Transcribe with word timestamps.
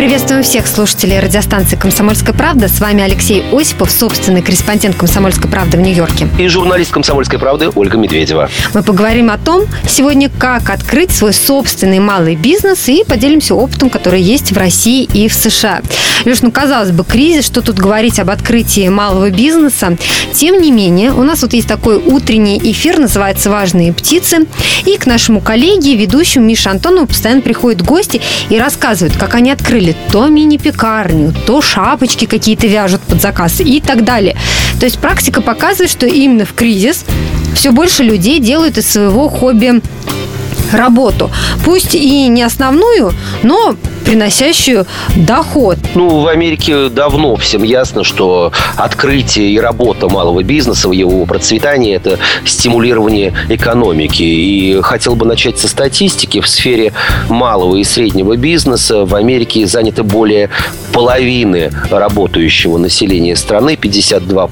Приветствуем 0.00 0.42
всех 0.42 0.66
слушателей 0.66 1.20
радиостанции 1.20 1.76
«Комсомольская 1.76 2.34
правда». 2.34 2.68
С 2.68 2.80
вами 2.80 3.02
Алексей 3.02 3.44
Осипов, 3.52 3.90
собственный 3.90 4.40
корреспондент 4.40 4.96
«Комсомольской 4.96 5.50
правды» 5.50 5.76
в 5.76 5.80
Нью-Йорке. 5.82 6.26
И 6.38 6.48
журналист 6.48 6.90
«Комсомольской 6.90 7.38
правды» 7.38 7.68
Ольга 7.74 7.98
Медведева. 7.98 8.48
Мы 8.72 8.82
поговорим 8.82 9.30
о 9.30 9.36
том 9.36 9.66
сегодня, 9.86 10.30
как 10.30 10.70
открыть 10.70 11.10
свой 11.10 11.34
собственный 11.34 11.98
малый 11.98 12.34
бизнес 12.34 12.88
и 12.88 13.04
поделимся 13.04 13.54
опытом, 13.54 13.90
который 13.90 14.22
есть 14.22 14.52
в 14.52 14.56
России 14.56 15.04
и 15.04 15.28
в 15.28 15.34
США. 15.34 15.82
Леш, 16.24 16.40
ну, 16.40 16.50
казалось 16.50 16.92
бы, 16.92 17.04
кризис, 17.04 17.44
что 17.44 17.60
тут 17.60 17.76
говорить 17.76 18.18
об 18.20 18.30
открытии 18.30 18.88
малого 18.88 19.28
бизнеса. 19.28 19.98
Тем 20.32 20.62
не 20.62 20.70
менее, 20.70 21.12
у 21.12 21.24
нас 21.24 21.42
вот 21.42 21.52
есть 21.52 21.68
такой 21.68 21.96
утренний 21.96 22.58
эфир, 22.58 22.98
называется 22.98 23.50
«Важные 23.50 23.92
птицы». 23.92 24.46
И 24.86 24.96
к 24.96 25.04
нашему 25.04 25.42
коллеге, 25.42 25.94
ведущему 25.94 26.46
Мише 26.46 26.70
Антонову, 26.70 27.06
постоянно 27.06 27.42
приходят 27.42 27.82
гости 27.82 28.22
и 28.48 28.58
рассказывают, 28.58 29.18
как 29.18 29.34
они 29.34 29.50
открыли 29.50 29.89
открыли 29.90 29.96
то 30.10 30.28
мини-пекарню, 30.28 31.32
то 31.46 31.62
шапочки 31.62 32.26
какие-то 32.26 32.66
вяжут 32.66 33.00
под 33.02 33.20
заказ 33.20 33.60
и 33.60 33.80
так 33.80 34.04
далее. 34.04 34.36
То 34.78 34.86
есть 34.86 34.98
практика 34.98 35.40
показывает, 35.40 35.90
что 35.90 36.06
именно 36.06 36.44
в 36.44 36.54
кризис 36.54 37.04
все 37.54 37.70
больше 37.70 38.02
людей 38.02 38.40
делают 38.40 38.78
из 38.78 38.90
своего 38.90 39.28
хобби 39.28 39.80
работу. 40.72 41.30
Пусть 41.64 41.94
и 41.94 42.28
не 42.28 42.42
основную, 42.42 43.12
но 43.42 43.74
приносящую 44.04 44.86
доход. 45.16 45.78
Ну, 45.94 46.20
в 46.20 46.26
Америке 46.26 46.88
давно 46.88 47.36
всем 47.36 47.62
ясно, 47.62 48.02
что 48.02 48.52
открытие 48.76 49.52
и 49.52 49.60
работа 49.60 50.08
малого 50.08 50.42
бизнеса, 50.42 50.90
его 50.90 51.24
процветание– 51.26 51.94
это 51.96 52.18
стимулирование 52.44 53.32
экономики. 53.48 54.22
И 54.22 54.80
хотел 54.82 55.14
бы 55.14 55.26
начать 55.26 55.58
со 55.58 55.68
статистики. 55.68 56.40
В 56.40 56.48
сфере 56.48 56.92
малого 57.28 57.76
и 57.76 57.84
среднего 57.84 58.36
бизнеса 58.36 59.04
в 59.04 59.14
Америке 59.14 59.66
заняты 59.66 60.02
более 60.02 60.50
половины 60.92 61.70
работающего 61.90 62.78
населения 62.78 63.36
страны, 63.36 63.78
52% 63.80 64.50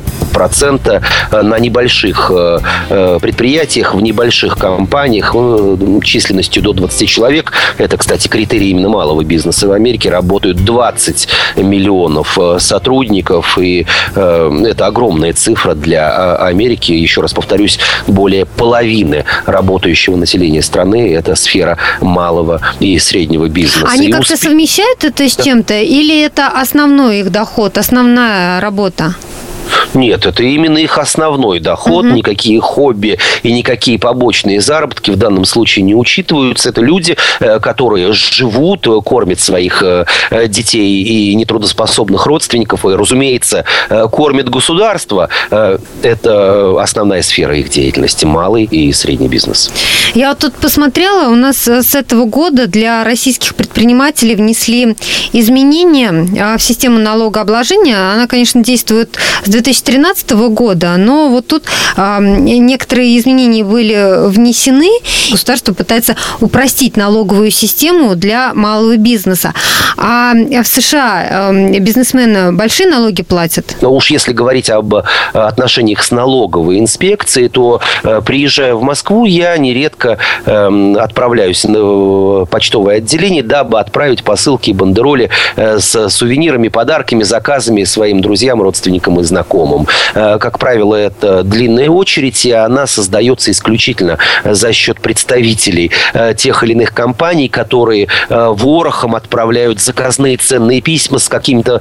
на 1.30 1.58
небольших 1.58 2.30
э, 2.34 2.58
э, 2.90 3.18
предприятиях, 3.20 3.94
в 3.94 4.00
небольших 4.00 4.56
компаниях 4.56 5.32
э, 5.34 5.76
численностью 6.02 6.62
до 6.62 6.72
20 6.72 7.08
человек. 7.08 7.52
Это, 7.78 7.96
кстати, 7.96 8.28
критерий 8.28 8.70
именно 8.70 8.88
малого 8.88 9.24
бизнеса 9.24 9.68
в 9.68 9.72
Америке 9.72 10.10
работают 10.10 10.64
20 10.64 11.28
миллионов 11.56 12.38
э, 12.38 12.58
сотрудников, 12.60 13.58
и 13.58 13.86
э, 14.14 14.62
это 14.66 14.86
огромная 14.86 15.32
цифра 15.32 15.74
для 15.74 16.08
э, 16.08 16.46
Америки. 16.46 16.92
Еще 16.92 17.20
раз 17.20 17.32
повторюсь, 17.32 17.78
более 18.06 18.46
половины 18.46 19.24
работающего 19.46 20.16
населения 20.16 20.62
страны– 20.62 21.14
это 21.14 21.34
сфера 21.34 21.78
малого 22.00 22.60
и 22.80 22.98
среднего 22.98 23.48
бизнеса. 23.48 23.88
Они 23.90 24.10
как-то 24.10 24.34
усп... 24.34 24.44
совмещают 24.44 25.04
это 25.04 25.28
с 25.28 25.36
чем-то, 25.36 25.74
или 25.80 26.22
это 26.22 26.48
основной 26.48 27.20
их 27.20 27.30
доход, 27.30 27.78
основная 27.78 28.60
работа? 28.60 29.14
Нет, 29.94 30.26
это 30.26 30.42
именно 30.42 30.78
их 30.78 30.98
основной 30.98 31.60
доход. 31.60 32.04
Угу. 32.04 32.14
Никакие 32.14 32.60
хобби 32.60 33.18
и 33.42 33.52
никакие 33.52 33.98
побочные 33.98 34.60
заработки 34.60 35.10
в 35.10 35.16
данном 35.16 35.44
случае 35.44 35.84
не 35.84 35.94
учитываются. 35.94 36.68
Это 36.68 36.80
люди, 36.80 37.16
э, 37.40 37.60
которые 37.60 38.12
живут, 38.12 38.86
кормят 39.04 39.40
своих 39.40 39.82
э, 39.82 40.04
детей 40.48 41.02
и 41.02 41.34
нетрудоспособных 41.34 42.26
родственников. 42.26 42.84
И, 42.84 42.88
разумеется, 42.88 43.64
э, 43.88 44.06
кормят 44.10 44.48
государство. 44.48 45.28
Это 46.02 46.80
основная 46.80 47.22
сфера 47.22 47.56
их 47.56 47.70
деятельности. 47.70 48.24
Малый 48.24 48.64
и 48.64 48.92
средний 48.92 49.28
бизнес. 49.28 49.70
Я 50.14 50.30
вот 50.30 50.38
тут 50.38 50.54
посмотрела, 50.54 51.28
у 51.28 51.34
нас 51.34 51.66
с 51.66 51.94
этого 51.94 52.24
года 52.24 52.66
для 52.66 53.04
российских 53.04 53.54
предпринимателей 53.54 54.34
внесли 54.34 54.96
изменения 55.32 56.56
в 56.56 56.62
систему 56.62 56.98
налогообложения. 56.98 58.12
Она, 58.12 58.26
конечно, 58.26 58.62
действует 58.62 59.18
с 59.44 59.48
2013 59.82 60.30
года, 60.50 60.96
но 60.96 61.28
вот 61.28 61.46
тут 61.46 61.64
э, 61.96 62.18
некоторые 62.20 63.18
изменения 63.18 63.64
были 63.64 64.28
внесены. 64.28 64.90
Государство 65.30 65.74
пытается 65.74 66.16
упростить 66.40 66.96
налоговую 66.96 67.50
систему 67.50 68.14
для 68.16 68.54
малого 68.54 68.96
бизнеса. 68.96 69.54
А 69.96 70.32
в 70.34 70.66
США 70.66 71.50
э, 71.50 71.78
бизнесмены 71.78 72.52
большие 72.52 72.88
налоги 72.88 73.22
платят? 73.22 73.76
Но 73.80 73.94
уж 73.94 74.10
если 74.10 74.32
говорить 74.32 74.70
об 74.70 74.94
отношениях 75.32 76.02
с 76.02 76.10
налоговой 76.10 76.78
инспекцией, 76.78 77.48
то 77.48 77.80
э, 78.02 78.20
приезжая 78.24 78.74
в 78.74 78.82
Москву, 78.82 79.24
я 79.24 79.56
нередко 79.58 80.18
э, 80.44 80.94
отправляюсь 80.98 81.64
в 81.64 82.46
почтовое 82.46 82.96
отделение, 82.96 83.42
дабы 83.42 83.80
отправить 83.80 84.22
посылки 84.22 84.70
и 84.70 84.72
бандероли 84.72 85.30
э, 85.56 85.78
с 85.78 86.08
сувенирами, 86.08 86.68
подарками, 86.68 87.22
заказами 87.22 87.84
своим 87.84 88.20
друзьям, 88.20 88.62
родственникам 88.62 89.20
и 89.20 89.24
знакомым 89.24 89.67
знакомым. 89.68 89.86
Э, 90.14 90.38
как 90.38 90.58
правило, 90.58 90.94
это 90.94 91.42
длинная 91.42 91.88
очередь, 91.88 92.44
и 92.44 92.52
она 92.52 92.86
создается 92.86 93.50
исключительно 93.50 94.18
за 94.44 94.72
счет 94.72 95.00
представителей 95.00 95.90
э, 96.14 96.34
тех 96.36 96.62
или 96.62 96.72
иных 96.72 96.94
компаний, 96.94 97.48
которые 97.48 98.08
э, 98.28 98.52
ворохом 98.54 99.14
отправляют 99.14 99.80
заказные 99.80 100.36
ценные 100.36 100.80
письма 100.80 101.18
с 101.18 101.28
какими-то 101.28 101.80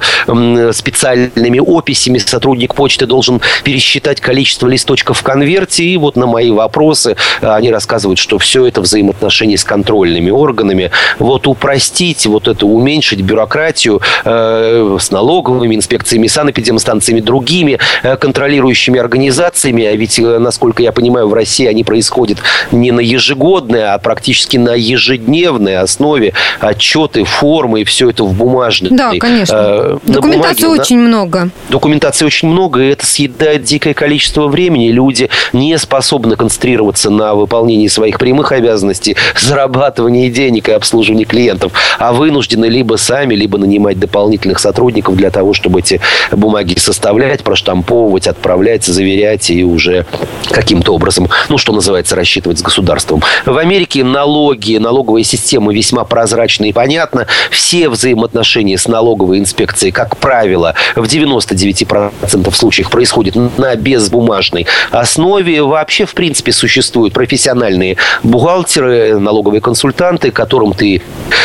специальными 0.73 1.59
описями. 1.59 2.17
Сотрудник 2.17 2.75
почты 2.75 3.05
должен 3.05 3.41
пересчитать 3.63 4.19
количество 4.19 4.67
листочков 4.67 5.19
в 5.19 5.23
конверте. 5.23 5.83
И 5.83 5.97
вот 5.97 6.15
на 6.15 6.25
мои 6.25 6.51
вопросы 6.51 7.15
они 7.41 7.71
рассказывают, 7.71 8.19
что 8.19 8.37
все 8.37 8.65
это 8.65 8.81
взаимоотношения 8.81 9.57
с 9.57 9.63
контрольными 9.63 10.29
органами. 10.29 10.91
Вот 11.19 11.47
упростить, 11.47 12.25
вот 12.25 12.47
это 12.47 12.65
уменьшить 12.65 13.21
бюрократию 13.21 14.01
с 14.23 15.11
налоговыми 15.11 15.75
инспекциями, 15.75 16.27
санэпидемстанциями, 16.27 17.21
другими 17.21 17.76
э, 18.03 18.17
контролирующими 18.17 18.99
организациями, 18.99 19.85
а 19.85 19.95
ведь, 19.95 20.19
э, 20.19 20.39
насколько 20.39 20.83
я 20.83 20.91
понимаю, 20.91 21.27
в 21.27 21.33
России 21.33 21.65
они 21.65 21.83
происходят 21.83 22.39
не 22.71 22.91
на 22.91 22.99
ежегодной, 22.99 23.93
а 23.93 23.97
практически 23.97 24.57
на 24.57 24.75
ежедневной 24.75 25.77
основе. 25.77 26.33
Отчеты, 26.59 27.23
формы, 27.23 27.81
и 27.81 27.83
все 27.83 28.09
это 28.09 28.23
в 28.23 28.33
бумажной. 28.33 28.91
Да, 28.91 29.11
конечно. 29.19 29.55
Э, 29.55 29.97
Документации 30.05 30.63
бумаге, 30.63 30.81
очень 30.81 30.99
на... 30.99 31.07
много. 31.07 31.49
Документации 31.69 32.25
очень 32.25 32.49
много, 32.49 32.81
и 32.81 32.89
это 32.89 33.05
съедает 33.05 33.63
дикое 33.63 33.93
количество 33.93 34.47
времени. 34.47 34.89
Люди 34.89 35.29
не 35.53 35.77
способны 35.77 36.35
концентрироваться 36.35 37.09
на 37.09 37.35
выполнении 37.35 37.87
своих 37.87 38.19
прямых 38.19 38.51
обязанностей, 38.51 39.15
зарабатывании 39.39 40.29
денег 40.29 40.69
и 40.69 40.71
обслуживании 40.71 41.25
клиентов, 41.25 41.71
а 41.99 42.13
вынуждены 42.13 42.65
либо 42.65 42.95
сами, 42.95 43.35
либо 43.35 43.57
нанимать 43.57 43.99
дополнительных 43.99 44.59
сотрудников 44.59 45.15
для 45.15 45.31
того, 45.31 45.53
чтобы 45.53 45.79
эти 45.79 45.99
бумаги 46.31 46.77
составлять, 46.77 47.43
проштамповывать, 47.67 48.27
отправлять, 48.27 48.85
заверять 48.85 49.49
и 49.49 49.63
уже 49.63 50.05
каким-то 50.49 50.93
образом, 50.93 51.27
ну, 51.49 51.57
что 51.57 51.73
называется, 51.73 52.15
рассчитывать 52.15 52.59
с 52.59 52.61
государством. 52.61 53.21
В 53.45 53.57
Америке 53.57 54.03
налоги, 54.03 54.77
налоговая 54.77 55.23
система 55.23 55.73
весьма 55.73 56.05
прозрачна 56.05 56.65
и 56.65 56.71
понятна. 56.71 57.27
Все 57.51 57.89
взаимоотношения 57.89 58.77
с 58.77 58.87
налоговой 58.87 59.39
инспекцией, 59.39 59.91
как 59.91 60.17
правило, 60.17 60.75
в 60.95 61.03
99% 61.03 62.53
случаев 62.53 62.89
происходят 62.89 63.35
на 63.57 63.75
безбумажной 63.75 64.65
основе. 64.91 65.61
Вообще, 65.61 66.05
в 66.05 66.13
принципе, 66.13 66.53
существуют 66.53 67.13
профессиональные 67.13 67.97
бухгалтеры, 68.23 69.19
налоговые 69.19 69.59
консультанты, 69.59 70.31
которым 70.31 70.73
ты 70.73 71.01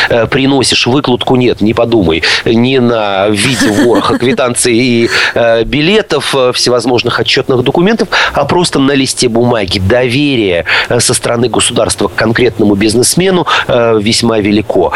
э, 0.09 0.27
приносишь 0.27 0.87
выкладку, 0.87 1.35
нет, 1.35 1.59
не 1.59 1.73
подумай, 1.73 2.23
не 2.45 2.79
на 2.79 3.27
виде 3.27 3.69
вороха 3.83 4.17
квитанции 4.17 4.75
и 4.75 5.09
э, 5.33 5.63
билетов, 6.13 6.35
э, 6.35 6.51
всевозможных 6.53 7.19
отчетных 7.19 7.63
документов, 7.63 8.07
а 8.33 8.45
просто 8.45 8.79
на 8.79 8.91
листе 8.93 9.27
бумаги. 9.27 9.79
Доверие 9.79 10.65
э, 10.89 10.99
со 10.99 11.13
стороны 11.13 11.49
государства 11.49 12.07
к 12.07 12.15
конкретному 12.15 12.75
бизнесмену 12.75 13.45
э, 13.67 13.99
весьма 14.01 14.39
велико. 14.39 14.91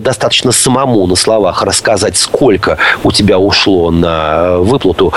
Достаточно 0.00 0.52
самому 0.52 1.06
на 1.06 1.16
словах 1.16 1.62
рассказать, 1.62 2.16
сколько 2.16 2.78
у 3.04 3.12
тебя 3.12 3.38
ушло 3.38 3.90
на 3.90 4.58
выплату 4.58 5.12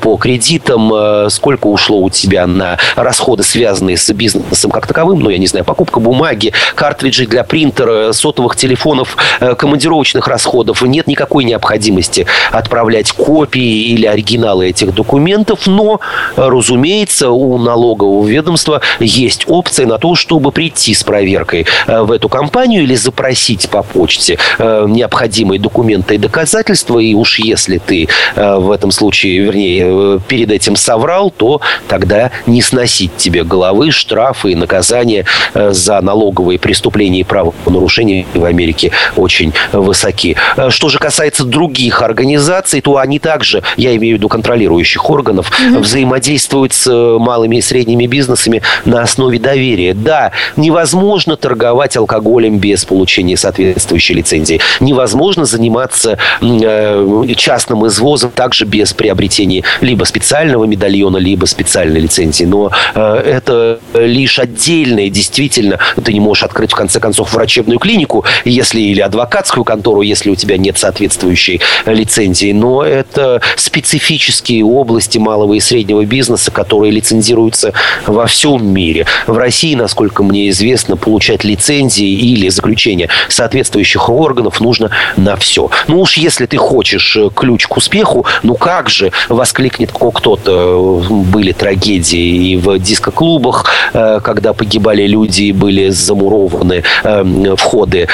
по 0.00 0.16
кредитам, 0.16 1.30
сколько 1.30 1.66
ушло 1.66 1.98
у 1.98 2.10
тебя 2.10 2.46
на 2.46 2.78
расходы, 2.96 3.42
связанные 3.42 3.96
с 3.96 4.12
бизнесом 4.12 4.70
как 4.70 4.86
таковым, 4.86 5.20
ну, 5.20 5.30
я 5.30 5.38
не 5.38 5.46
знаю, 5.46 5.64
покупка 5.64 6.00
бумаги, 6.00 6.52
картриджей 6.74 7.26
для 7.26 7.44
принтера, 7.44 8.12
сотовых 8.12 8.56
телефонов, 8.56 9.16
командировочных 9.58 10.28
расходов. 10.28 10.82
Нет 10.82 11.06
никакой 11.06 11.44
необходимости 11.44 12.26
отправлять 12.52 13.12
копии 13.12 13.92
или 13.92 14.06
оригиналы 14.06 14.68
этих 14.76 14.94
документов, 14.94 15.66
но, 15.66 16.00
разумеется, 16.36 17.30
у 17.30 17.58
налогового 17.58 18.26
ведомства 18.26 18.80
есть 19.00 19.44
опция 19.48 19.86
на 19.86 19.98
то, 19.98 20.14
чтобы 20.14 20.52
прийти 20.52 20.94
с 20.94 21.02
проверкой 21.02 21.66
в 21.86 22.12
эту 22.12 22.28
компанию 22.28 22.82
или 22.82 22.94
запросить 22.94 23.68
по 23.70 23.82
почте 23.82 24.38
необходимые 24.58 25.58
документы 25.58 26.16
и 26.16 26.18
доказательства, 26.18 26.98
и 26.98 27.14
уж 27.14 27.38
если 27.38 27.78
ты 27.78 28.08
в 28.36 28.70
этом 28.70 28.90
случае, 28.90 29.40
вернее, 29.40 30.20
перед 30.28 30.50
этим 30.50 30.76
соврал, 30.76 31.30
то 31.30 31.60
тогда 31.88 32.30
не 32.46 32.62
сносить 32.62 33.16
тебе 33.16 33.44
головы, 33.44 33.90
штрафы 33.90 34.52
и 34.52 34.54
наказания 34.54 35.24
за 35.54 36.00
налоговые 36.00 36.58
преступления 36.58 37.20
и 37.20 37.24
правонарушения 37.24 38.26
в 38.34 38.44
Америке 38.44 38.92
очень 39.16 39.52
высоки. 39.72 40.36
Э, 40.56 40.70
что 40.70 40.88
же 40.88 40.98
касается 40.98 41.44
других 41.44 42.02
организаций, 42.02 42.80
то 42.80 42.98
они 42.98 43.18
также, 43.18 43.62
я 43.76 43.94
имею 43.96 44.16
в 44.16 44.18
виду 44.18 44.28
контролирующих 44.66 45.10
органов, 45.10 45.50
угу. 45.70 45.80
взаимодействуют 45.80 46.72
с 46.72 46.86
э, 46.86 47.18
малыми 47.18 47.56
и 47.56 47.60
средними 47.60 48.06
бизнесами 48.06 48.62
на 48.84 49.02
основе 49.02 49.38
доверия. 49.38 49.94
Да, 49.94 50.32
невозможно 50.56 51.36
торговать 51.36 51.96
алкоголем 51.96 52.58
без 52.58 52.84
получения 52.84 53.36
соответствующей 53.36 54.14
лицензии. 54.14 54.60
Невозможно 54.80 55.44
заниматься 55.44 56.18
э, 56.40 57.24
частным 57.36 57.86
извозом 57.86 58.30
также 58.30 58.64
без 58.64 58.92
приобретения 58.92 59.62
либо 59.80 60.04
специального 60.04 60.64
медальона, 60.64 61.18
либо 61.18 61.46
специальной 61.46 62.00
лицензии. 62.00 62.44
Но 62.44 62.70
это 62.94 63.78
лишь 63.94 64.38
отдельные, 64.38 65.10
действительно, 65.10 65.78
ты 66.02 66.12
не 66.12 66.20
можешь 66.20 66.44
открыть 66.44 66.72
в 66.72 66.74
конце 66.74 67.00
концов 67.00 67.32
врачебную 67.32 67.78
клинику, 67.78 68.24
если 68.44 68.80
или 68.80 69.00
адвокатскую 69.00 69.64
контору, 69.64 70.02
если 70.02 70.30
у 70.30 70.34
тебя 70.34 70.56
нет 70.56 70.78
соответствующей 70.78 71.60
лицензии. 71.86 72.52
Но 72.52 72.82
это 72.82 73.40
специфические 73.56 74.55
области 74.62 75.18
малого 75.18 75.54
и 75.54 75.60
среднего 75.60 76.04
бизнеса, 76.04 76.50
которые 76.50 76.92
лицензируются 76.92 77.72
во 78.06 78.26
всем 78.26 78.66
мире. 78.66 79.06
В 79.26 79.36
России, 79.36 79.74
насколько 79.74 80.22
мне 80.22 80.48
известно, 80.50 80.96
получать 80.96 81.44
лицензии 81.44 82.08
или 82.08 82.48
заключение 82.48 83.08
соответствующих 83.28 84.08
органов 84.08 84.60
нужно 84.60 84.90
на 85.16 85.36
все. 85.36 85.70
Ну 85.88 86.00
уж 86.00 86.16
если 86.16 86.46
ты 86.46 86.56
хочешь 86.56 87.16
э, 87.16 87.30
ключ 87.34 87.66
к 87.66 87.76
успеху, 87.76 88.26
ну 88.42 88.54
как 88.54 88.88
же 88.88 89.12
воскликнет 89.28 89.90
кто-то. 89.92 91.02
Были 91.08 91.52
трагедии 91.52 92.52
и 92.52 92.56
в 92.56 92.78
дискоклубах, 92.78 93.66
э, 93.92 94.20
когда 94.22 94.52
погибали 94.52 95.06
люди 95.06 95.44
и 95.44 95.52
были 95.52 95.88
замурованы 95.90 96.82
э, 97.02 97.54
входы 97.56 98.08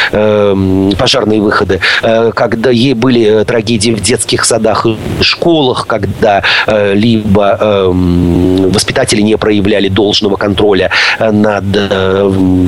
пожарные 1.02 1.40
выходы, 1.40 1.80
э, 2.02 2.32
когда 2.34 2.70
ей 2.70 2.94
были 2.94 3.44
трагедии 3.44 3.90
в 3.90 4.00
детских 4.00 4.44
садах 4.44 4.86
и 4.86 4.96
школах, 5.20 5.86
когда 5.86 6.31
э, 6.66 6.94
либо 6.94 7.58
эм, 7.60 8.70
воспитатели 8.70 9.20
не 9.20 9.36
проявляли 9.36 9.88
должного 9.88 10.36
контроля 10.36 10.90
э, 11.18 11.30
над 11.30 11.64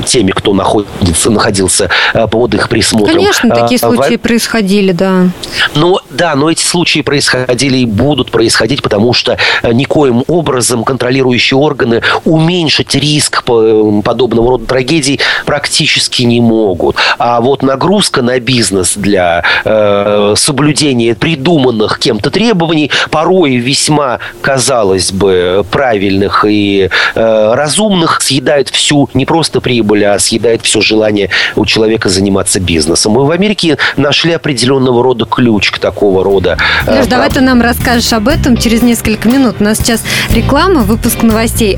теми, 0.05 0.31
кто 0.31 0.53
находится, 0.53 1.29
находился 1.29 1.89
под 2.31 2.53
их 2.55 2.69
присмотром. 2.69 3.15
Конечно, 3.15 3.49
такие 3.49 3.79
случаи 3.79 4.17
происходили, 4.17 4.91
да. 4.91 5.29
Но, 5.75 5.99
да, 6.09 6.35
но 6.35 6.49
эти 6.49 6.63
случаи 6.63 7.01
происходили 7.01 7.77
и 7.77 7.85
будут 7.85 8.31
происходить, 8.31 8.81
потому 8.81 9.13
что 9.13 9.37
никоим 9.63 10.23
образом 10.27 10.83
контролирующие 10.83 11.57
органы 11.57 12.01
уменьшить 12.23 12.95
риск 12.95 13.43
подобного 13.43 14.51
рода 14.51 14.65
трагедий 14.65 15.19
практически 15.45 16.23
не 16.23 16.41
могут. 16.41 16.95
А 17.17 17.41
вот 17.41 17.63
нагрузка 17.63 18.21
на 18.21 18.39
бизнес 18.39 18.95
для 18.95 19.43
э, 19.63 20.33
соблюдения 20.35 21.15
придуманных 21.15 21.99
кем-то 21.99 22.31
требований, 22.31 22.91
порой 23.09 23.44
весьма, 23.53 24.19
казалось 24.41 25.11
бы, 25.11 25.65
правильных 25.71 26.45
и 26.47 26.89
э, 27.15 27.53
разумных, 27.53 28.21
съедает 28.21 28.69
всю 28.69 29.09
не 29.13 29.25
просто 29.25 29.61
прибыль, 29.61 30.05
а 30.05 30.19
съедает 30.19 30.61
все 30.63 30.81
желание 30.81 31.29
у 31.55 31.65
человека 31.65 32.09
заниматься 32.09 32.59
бизнесом. 32.59 33.13
Мы 33.13 33.25
в 33.25 33.31
Америке 33.31 33.77
нашли 33.97 34.33
определенного 34.33 35.03
рода 35.03 35.25
ключ 35.25 35.71
к 35.71 35.79
такого 35.79 36.23
рода. 36.23 36.57
Э, 36.85 36.99
Леш, 36.99 37.07
давай 37.07 37.29
ты 37.29 37.41
нам 37.41 37.61
расскажешь 37.61 38.11
об 38.13 38.27
этом 38.27 38.57
через 38.57 38.81
несколько 38.81 39.29
минут. 39.29 39.57
У 39.59 39.63
нас 39.63 39.77
сейчас 39.77 40.01
реклама, 40.31 40.81
выпуск 40.81 41.23
новостей. 41.23 41.77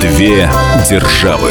Две 0.00 0.48
державы. 0.88 1.50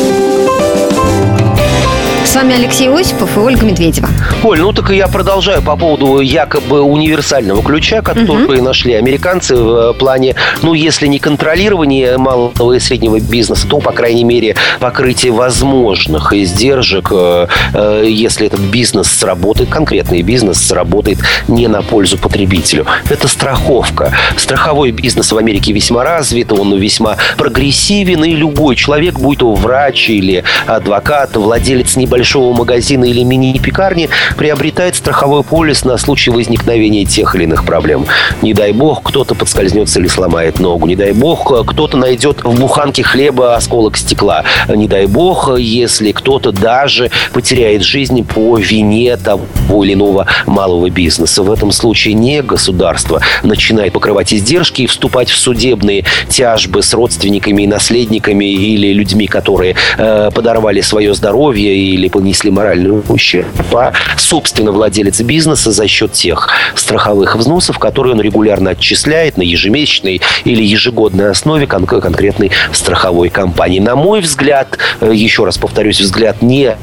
С 2.31 2.35
вами 2.35 2.55
Алексей 2.55 2.87
Осипов 2.87 3.35
и 3.35 3.41
Ольга 3.41 3.65
Медведева. 3.65 4.07
Оль, 4.41 4.61
ну 4.61 4.71
так 4.71 4.89
и 4.91 4.95
я 4.95 5.09
продолжаю 5.09 5.61
по 5.61 5.75
поводу 5.75 6.21
якобы 6.21 6.79
универсального 6.79 7.61
ключа, 7.61 8.01
который 8.01 8.55
угу. 8.55 8.63
нашли 8.63 8.93
американцы 8.93 9.53
в 9.53 9.93
плане, 9.95 10.35
ну, 10.61 10.73
если 10.73 11.07
не 11.07 11.19
контролирования 11.19 12.17
малого 12.17 12.71
и 12.71 12.79
среднего 12.79 13.19
бизнеса, 13.19 13.67
то, 13.67 13.79
по 13.79 13.91
крайней 13.91 14.23
мере, 14.23 14.55
покрытие 14.79 15.33
возможных 15.33 16.31
издержек, 16.31 17.09
э, 17.11 17.47
э, 17.73 18.05
если 18.07 18.47
этот 18.47 18.61
бизнес 18.61 19.11
сработает, 19.11 19.69
конкретный 19.69 20.21
бизнес 20.21 20.65
сработает 20.65 21.17
не 21.49 21.67
на 21.67 21.81
пользу 21.81 22.17
потребителю. 22.17 22.85
Это 23.09 23.27
страховка. 23.27 24.13
Страховой 24.37 24.91
бизнес 24.91 25.33
в 25.33 25.37
Америке 25.37 25.73
весьма 25.73 26.05
развит, 26.05 26.53
он 26.53 26.77
весьма 26.77 27.17
прогрессивен, 27.35 28.23
и 28.23 28.31
любой 28.31 28.77
человек, 28.77 29.19
будь 29.19 29.39
то 29.39 29.53
врач 29.53 30.09
или 30.09 30.45
адвокат, 30.65 31.35
владелец 31.35 31.97
небольшого 31.97 32.20
большого 32.21 32.53
магазина 32.53 33.05
или 33.05 33.23
мини-пекарни 33.23 34.07
приобретает 34.37 34.95
страховой 34.95 35.41
полис 35.41 35.83
на 35.83 35.97
случай 35.97 36.29
возникновения 36.29 37.03
тех 37.03 37.33
или 37.33 37.45
иных 37.45 37.65
проблем. 37.65 38.05
Не 38.43 38.53
дай 38.53 38.73
бог, 38.73 39.01
кто-то 39.01 39.33
подскользнется 39.33 39.99
или 39.99 40.07
сломает 40.07 40.59
ногу. 40.59 40.85
Не 40.85 40.95
дай 40.95 41.13
бог, 41.13 41.51
кто-то 41.65 41.97
найдет 41.97 42.43
в 42.43 42.59
буханке 42.59 43.01
хлеба 43.01 43.55
осколок 43.55 43.97
стекла. 43.97 44.43
Не 44.69 44.87
дай 44.87 45.07
бог, 45.07 45.57
если 45.57 46.11
кто-то 46.11 46.51
даже 46.51 47.09
потеряет 47.33 47.81
жизнь 47.81 48.23
по 48.23 48.55
вине 48.59 49.17
того 49.17 49.83
или 49.83 49.93
иного 49.93 50.27
малого 50.45 50.91
бизнеса. 50.91 51.41
В 51.41 51.51
этом 51.51 51.71
случае 51.71 52.13
не 52.13 52.43
государство 52.43 53.19
начинает 53.41 53.93
покрывать 53.93 54.31
издержки 54.31 54.83
и 54.83 54.85
вступать 54.85 55.31
в 55.31 55.37
судебные 55.37 56.05
тяжбы 56.29 56.83
с 56.83 56.93
родственниками 56.93 57.63
и 57.63 57.67
наследниками 57.67 58.45
или 58.45 58.93
людьми, 58.93 59.25
которые 59.25 59.75
э, 59.97 60.29
подорвали 60.31 60.81
свое 60.81 61.15
здоровье 61.15 61.75
или 61.75 62.10
понесли 62.11 62.51
моральный 62.51 63.01
ущерб, 63.09 63.47
а 63.73 63.93
собственно 64.17 64.71
владелец 64.71 65.21
бизнеса 65.21 65.71
за 65.71 65.87
счет 65.87 66.11
тех 66.13 66.49
страховых 66.75 67.35
взносов, 67.35 67.79
которые 67.79 68.13
он 68.13 68.21
регулярно 68.21 68.71
отчисляет 68.71 69.37
на 69.37 69.41
ежемесячной 69.41 70.21
или 70.43 70.63
ежегодной 70.63 71.31
основе 71.31 71.65
кон- 71.65 71.85
конкретной 71.85 72.51
страховой 72.73 73.29
компании. 73.29 73.79
На 73.79 73.95
мой 73.95 74.21
взгляд, 74.21 74.77
э, 74.99 75.11
еще 75.13 75.45
раз 75.45 75.57
повторюсь, 75.57 75.99
взгляд 75.99 76.41
не 76.41 76.77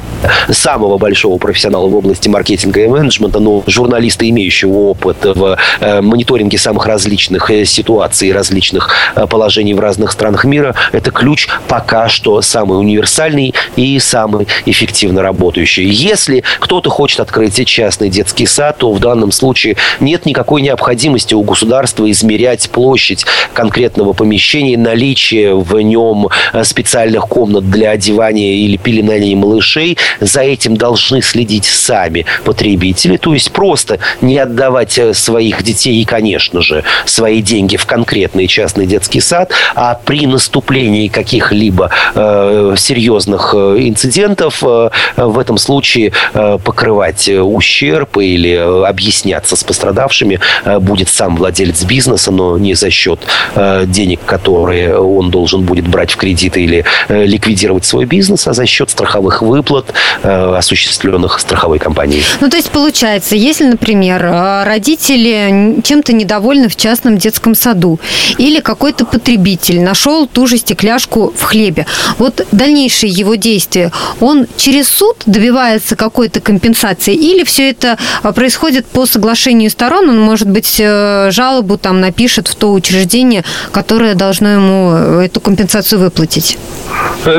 самого 0.51 0.99
большого 0.99 1.39
профессионала 1.39 1.87
в 1.87 1.95
области 1.95 2.29
маркетинга 2.29 2.81
и 2.81 2.89
менеджмента, 2.89 3.39
но 3.39 3.63
журналиста, 3.67 4.29
имеющего 4.29 4.73
опыт 4.73 5.19
в 5.25 5.57
э, 5.81 6.01
мониторинге 6.01 6.59
самых 6.59 6.87
различных 6.87 7.51
э, 7.51 7.65
ситуаций, 7.65 8.33
различных 8.33 8.91
положений 9.31 9.75
в 9.75 9.81
разных 9.81 10.13
странах 10.13 10.45
мира, 10.45 10.75
это 10.93 11.11
ключ 11.11 11.49
пока 11.69 12.09
что 12.09 12.41
самый 12.43 12.79
универсальный 12.79 13.55
и 13.77 13.99
самый 13.99 14.49
эффективный 14.67 15.18
эффективно 15.19 15.23
работающие. 15.23 15.89
Если 15.89 16.45
кто-то 16.61 16.91
хочет 16.91 17.21
открыть 17.21 17.67
частный 17.67 18.09
детский 18.09 18.47
сад, 18.47 18.79
то 18.79 18.93
в 18.93 19.01
данном 19.01 19.33
случае 19.33 19.77
нет 20.01 20.27
никакой 20.27 20.63
необходимости 20.63 21.35
у 21.35 21.43
государства 21.43 22.11
измерять 22.11 22.71
площадь 22.71 23.25
конкретного 23.53 24.13
помещения, 24.13 24.77
наличие 24.77 25.55
в 25.55 25.81
нем 25.81 26.29
э, 26.53 26.65
специальных 26.65 27.27
комнат 27.29 27.69
для 27.71 27.91
одевания 27.91 28.55
или 28.55 28.77
пеленания 28.77 29.37
малышей 29.37 29.97
за 30.21 30.41
этим 30.41 30.77
должны 30.77 31.23
следить 31.23 31.65
сами 31.65 32.25
потребители, 32.45 33.17
то 33.17 33.35
есть 33.35 33.51
просто 33.51 33.99
не 34.21 34.39
отдавать 34.39 34.99
э, 34.99 35.15
своих 35.15 35.63
детей 35.63 36.01
и, 36.01 36.05
конечно 36.05 36.63
же, 36.63 36.85
свои 37.05 37.43
деньги 37.43 37.77
в 37.77 37.87
конкретный 37.87 38.47
частный 38.47 38.87
детский 38.87 39.21
сад, 39.21 39.51
а 39.75 39.95
при 40.05 40.27
наступлении 40.27 41.09
каких-либо 41.09 41.91
э, 42.15 42.75
серьезных 42.77 43.55
э, 43.55 43.77
инцидентов 43.81 44.63
э, 44.63 44.91
в 45.17 45.39
этом 45.39 45.59
случае 45.59 46.13
э, 46.35 46.59
покрывать 46.65 47.29
ущерб 47.29 48.19
или 48.19 48.55
объясняться 48.87 49.57
с 49.57 49.65
пострадавшими 49.65 50.41
э, 50.65 50.79
будет 50.79 51.09
сам 51.09 51.37
владелец 51.37 51.85
бизнеса, 51.85 52.31
но 52.31 52.59
не 52.59 52.75
за 52.75 52.91
счет 52.91 53.21
э, 53.55 53.85
денег, 53.87 54.21
которые 54.25 54.99
он 54.99 55.31
должен 55.31 55.63
будет 55.63 55.87
брать 55.89 56.13
в 56.13 56.17
кредит 56.17 56.57
или 56.57 56.85
э, 57.09 57.25
ликвидировать 57.25 57.85
свой 57.85 58.05
бизнес, 58.05 58.47
а 58.47 58.53
за 58.53 58.67
счет 58.67 58.91
страховых 58.91 59.43
выплат, 59.43 59.93
э, 60.23 60.55
осуществленных 60.57 61.39
страховой 61.41 61.79
компанией. 61.79 62.23
Ну, 62.41 62.49
то 62.49 62.57
есть, 62.57 62.71
получается, 62.71 63.37
если, 63.37 63.67
например, 63.67 64.25
э, 64.25 64.65
родители 64.65 65.81
чем-то 65.83 66.13
недовольны 66.13 66.69
в 66.69 66.77
частном 66.77 67.19
детском 67.19 67.55
саду, 67.55 67.99
или 68.39 68.61
какой-то 68.61 69.05
потребитель 69.05 69.81
нашел 69.81 70.27
ту 70.27 70.47
же 70.47 70.59
стекляшку 70.59 71.33
в 71.37 71.43
хлебе, 71.43 71.87
вот 72.19 72.47
дальнейшие 72.53 73.11
его 73.11 73.35
действия, 73.35 73.93
он 74.21 74.47
через 74.57 74.89
суд 74.99 75.17
добивается 75.27 75.97
какой-то 75.97 76.41
компенсации, 76.41 77.15
или 77.15 77.45
все 77.45 77.71
это 77.71 77.99
э, 78.23 78.33
происходит 78.33 78.87
по 78.87 79.07
соглашению 79.07 79.71
сторон, 79.71 80.09
он, 80.09 80.21
может 80.21 80.49
быть, 80.49 80.77
жалобу 80.79 81.79
там 81.79 82.01
напишет 82.01 82.49
в 82.49 82.55
то 82.55 82.73
учреждение, 82.73 83.45
которое 83.73 84.15
должно 84.15 84.49
ему 84.49 85.21
эту 85.21 85.41
компенсацию 85.41 86.01
выплатить? 86.01 86.59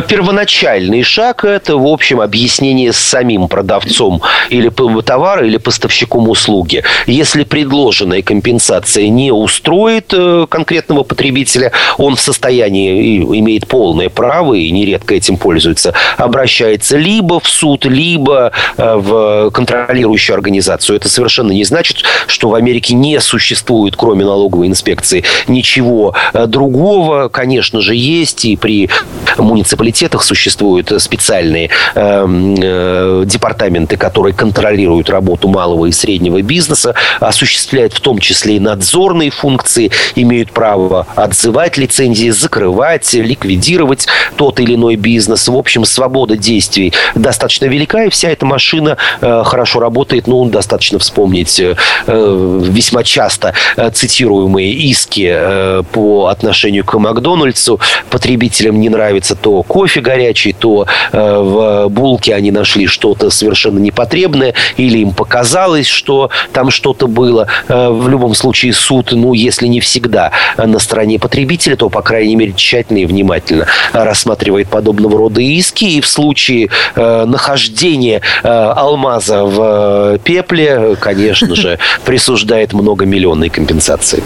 Первоначальный 0.07 1.03
шаг– 1.03 1.43
это, 1.45 1.77
в 1.77 1.87
общем, 1.87 2.21
объяснение 2.21 2.93
с 2.93 2.97
самим 2.97 3.47
продавцом 3.47 4.21
или 4.49 4.71
товара, 5.01 5.45
или 5.45 5.57
поставщиком 5.57 6.29
услуги. 6.29 6.83
Если 7.07 7.43
предложенная 7.43 8.21
компенсация 8.21 9.09
не 9.09 9.31
устроит 9.31 10.13
э, 10.13 10.45
конкретного 10.49 11.03
потребителя, 11.03 11.71
он 11.97 12.15
в 12.15 12.21
состоянии 12.21 13.17
имеет 13.39 13.67
полное 13.67 14.09
право, 14.09 14.53
и 14.53 14.69
нередко 14.71 15.15
этим 15.15 15.37
пользуется, 15.37 15.93
обращается 16.17 16.97
либо 16.97 17.39
в 17.39 17.48
суд, 17.49 17.85
либо 17.85 18.51
э, 18.77 18.95
в 18.95 19.51
контролирующую 19.51 20.33
организацию. 20.35 20.95
Это 20.95 21.09
совершенно 21.09 21.51
не 21.51 21.63
значит, 21.63 22.03
что 22.27 22.49
в 22.49 22.55
Америке 22.55 22.93
не 22.93 23.19
существует, 23.19 23.95
кроме 23.95 24.25
налоговой 24.25 24.67
инспекции, 24.67 25.23
ничего 25.47 26.13
э, 26.33 26.45
другого. 26.47 27.29
Конечно 27.29 27.81
же, 27.81 27.95
есть 27.95 28.45
и 28.45 28.55
при 28.55 28.89
муниципалитетах 29.37 30.23
существуют 30.23 30.91
специальные 31.01 31.69
эм, 31.95 32.55
э, 32.61 33.23
департаменты, 33.25 33.97
которые 33.97 34.33
контролируют 34.33 35.09
работу 35.09 35.47
малого 35.47 35.85
и 35.85 35.91
среднего 35.91 36.41
бизнеса, 36.41 36.95
осуществляют 37.19 37.93
в 37.93 37.99
том 37.99 38.19
числе 38.19 38.57
и 38.57 38.59
надзорные 38.59 39.31
функции, 39.31 39.91
имеют 40.15 40.51
право 40.51 41.07
отзывать 41.15 41.77
лицензии, 41.77 42.29
закрывать, 42.29 43.13
ликвидировать 43.13 44.07
тот 44.35 44.59
или 44.59 44.75
иной 44.75 44.95
бизнес. 44.95 45.47
В 45.47 45.55
общем, 45.55 45.85
свобода 45.85 46.37
действий 46.37 46.93
достаточно 47.15 47.65
велика, 47.65 48.03
и 48.05 48.09
вся 48.09 48.29
эта 48.29 48.45
машина 48.45 48.97
э, 49.21 49.43
хорошо 49.45 49.79
работает. 49.79 50.27
Ну, 50.27 50.45
достаточно 50.45 50.99
вспомнить 50.99 51.59
э, 51.59 51.75
весьма 52.07 53.03
часто 53.03 53.53
цитируемые 53.93 54.71
иски 54.73 55.83
по 55.91 56.27
отношению 56.27 56.83
к 56.85 56.97
Макдональдсу. 56.97 57.79
Потребителям 58.09 58.79
не 58.79 58.89
нравится 58.89 59.18
то 59.35 59.63
кофе 59.63 60.01
горячий, 60.01 60.53
то 60.53 60.85
в 61.11 61.87
булке 61.89 62.35
они 62.35 62.51
нашли 62.51 62.87
что-то 62.87 63.29
совершенно 63.29 63.79
непотребное, 63.79 64.53
или 64.77 64.99
им 64.99 65.13
показалось, 65.13 65.87
что 65.87 66.29
там 66.53 66.71
что-то 66.71 67.07
было. 67.07 67.47
Э, 67.67 67.89
в 67.89 68.07
любом 68.07 68.35
случае 68.35 68.73
суд, 68.73 69.11
ну, 69.11 69.33
если 69.33 69.67
не 69.67 69.79
всегда 69.79 70.31
на 70.57 70.79
стороне 70.79 71.19
потребителя, 71.19 71.75
то, 71.75 71.89
по 71.89 72.01
крайней 72.01 72.35
мере, 72.35 72.53
тщательно 72.53 72.99
и 72.99 73.05
внимательно 73.05 73.67
рассматривает 73.93 74.69
подобного 74.69 75.17
рода 75.17 75.41
иски. 75.41 75.85
И 75.85 76.01
в 76.01 76.07
случае 76.07 76.69
э, 76.95 77.25
нахождения 77.25 78.21
э, 78.43 78.47
алмаза 78.47 79.43
в 79.43 80.19
пепле, 80.23 80.95
конечно 80.99 81.55
же, 81.55 81.79
присуждает 82.05 82.73
многомиллионной 82.73 83.49
компенсации. 83.49 84.23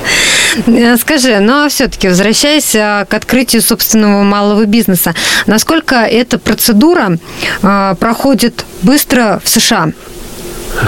Скажи, 0.99 1.39
ну 1.39 1.65
а 1.65 1.69
все-таки 1.69 2.07
возвращаясь 2.07 2.71
к 2.71 3.13
открытию 3.13 3.61
собственного 3.61 4.23
малого 4.23 4.65
бизнеса, 4.65 4.82
насколько 5.47 5.95
эта 5.95 6.37
процедура 6.37 7.17
проходит 7.99 8.65
быстро 8.81 9.41
в 9.43 9.49
США? 9.49 9.91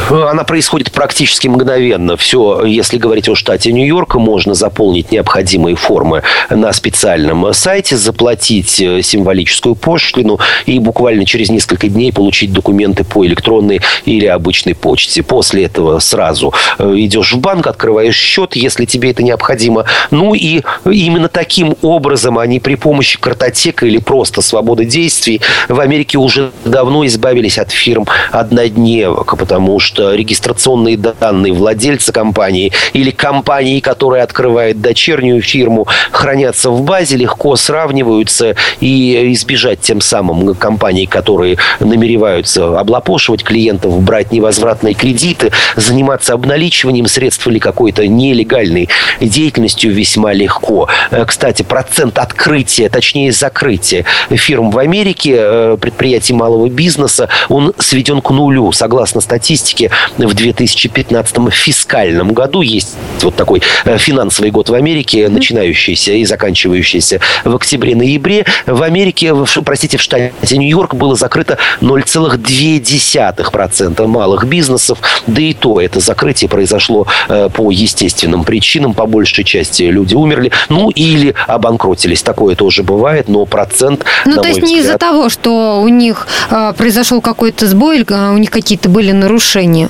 Она 0.09 0.43
происходит 0.43 0.91
практически 0.91 1.47
мгновенно. 1.47 2.17
Все, 2.17 2.63
если 2.65 2.97
говорить 2.97 3.29
о 3.29 3.35
штате 3.35 3.71
Нью-Йорк, 3.71 4.15
можно 4.15 4.53
заполнить 4.53 5.11
необходимые 5.11 5.75
формы 5.75 6.23
на 6.49 6.73
специальном 6.73 7.53
сайте, 7.53 7.97
заплатить 7.97 8.79
э, 8.81 9.01
символическую 9.01 9.75
пошлину 9.75 10.39
и 10.65 10.79
буквально 10.79 11.25
через 11.25 11.49
несколько 11.49 11.87
дней 11.87 12.11
получить 12.11 12.51
документы 12.51 13.03
по 13.03 13.25
электронной 13.25 13.81
или 14.05 14.25
обычной 14.25 14.75
почте. 14.75 15.23
После 15.23 15.65
этого 15.65 15.99
сразу 15.99 16.53
э, 16.77 16.93
идешь 16.97 17.33
в 17.33 17.39
банк, 17.39 17.67
открываешь 17.67 18.15
счет, 18.15 18.55
если 18.55 18.85
тебе 18.85 19.11
это 19.11 19.23
необходимо. 19.23 19.85
Ну 20.11 20.33
и 20.33 20.61
именно 20.85 21.29
таким 21.29 21.75
образом 21.81 22.37
они 22.37 22.59
при 22.59 22.75
помощи 22.75 23.19
картотека 23.19 23.85
или 23.85 23.97
просто 23.97 24.41
свободы 24.41 24.85
действий 24.85 25.41
в 25.69 25.79
Америке 25.79 26.17
уже 26.17 26.51
давно 26.63 27.05
избавились 27.05 27.57
от 27.57 27.71
фирм 27.71 28.05
однодневок, 28.31 29.37
потому 29.37 29.74
потому 29.75 29.79
что 29.87 30.15
регистрационные 30.15 30.95
данные 30.95 31.51
владельца 31.51 32.13
компании 32.13 32.71
или 32.93 33.11
компании, 33.11 33.81
которая 33.81 34.23
открывает 34.23 34.79
дочернюю 34.79 35.41
фирму, 35.41 35.85
хранятся 36.11 36.69
в 36.69 36.81
базе, 36.83 37.17
легко 37.17 37.57
сравниваются 37.57 38.55
и 38.79 39.33
избежать 39.33 39.81
тем 39.81 39.99
самым 39.99 40.55
компаний, 40.55 41.07
которые 41.07 41.57
намереваются 41.81 42.79
облапошивать 42.79 43.43
клиентов, 43.43 44.01
брать 44.01 44.31
невозвратные 44.31 44.93
кредиты, 44.93 45.51
заниматься 45.75 46.33
обналичиванием 46.33 47.07
средств 47.07 47.45
или 47.47 47.59
какой-то 47.59 48.07
нелегальной 48.07 48.87
деятельностью 49.19 49.91
весьма 49.91 50.31
легко. 50.31 50.87
Э, 51.11 51.25
кстати, 51.25 51.63
процент 51.63 52.17
открытия, 52.17 52.87
точнее 52.87 53.33
закрытия 53.33 54.05
фирм 54.29 54.71
в 54.71 54.77
Америке, 54.77 55.35
э, 55.37 55.77
предприятий 55.81 56.33
малого 56.33 56.69
бизнеса, 56.69 57.27
он 57.49 57.73
сведен 57.77 58.21
к 58.21 58.29
нулю, 58.29 58.71
согласно 58.71 59.19
статистике 59.19 59.64
статистике 59.65 59.91
в 60.17 60.33
2015 60.33 61.51
фискальном 61.51 62.33
году. 62.33 62.61
Есть 62.61 62.95
вот 63.21 63.35
такой 63.35 63.61
э, 63.85 63.97
финансовый 63.97 64.51
год 64.51 64.67
в 64.69 64.73
Америке, 64.73 65.29
начинающийся 65.29 66.11
и 66.13 66.25
заканчивающийся 66.25 67.21
в 67.43 67.55
октябре-ноябре. 67.55 68.45
В 68.65 68.81
Америке, 68.83 69.33
простите, 69.63 69.97
в 69.97 70.01
штате 70.01 70.33
Нью-Йорк 70.51 70.95
было 70.95 71.15
закрыто 71.15 71.57
0,2% 71.81 74.07
малых 74.07 74.45
бизнесов, 74.45 74.99
да 75.27 75.41
и 75.41 75.53
то 75.53 75.81
это 75.81 75.99
закрытие 75.99 76.49
произошло 76.49 77.07
э, 77.27 77.49
по 77.53 77.71
естественным 77.71 78.43
причинам, 78.43 78.93
по 78.93 79.07
большей 79.07 79.43
части 79.43 79.83
люди 79.83 80.15
умерли, 80.15 80.51
ну 80.69 80.89
или 80.91 81.35
обанкротились. 81.47 82.21
Такое 82.21 82.55
тоже 82.55 82.83
бывает, 82.83 83.27
но 83.27 83.45
процент, 83.45 84.05
Ну, 84.25 84.41
то 84.41 84.47
есть 84.47 84.61
не 84.61 84.79
из-за 84.79 84.97
того, 84.97 85.29
что 85.29 85.81
у 85.81 85.87
них 85.87 86.27
э, 86.49 86.73
произошел 86.77 87.21
какой-то 87.21 87.67
сбой, 87.67 88.05
у 88.09 88.37
них 88.37 88.51
какие-то 88.51 88.89
были 88.89 89.11
нарушения, 89.11 89.54
решение? 89.55 89.89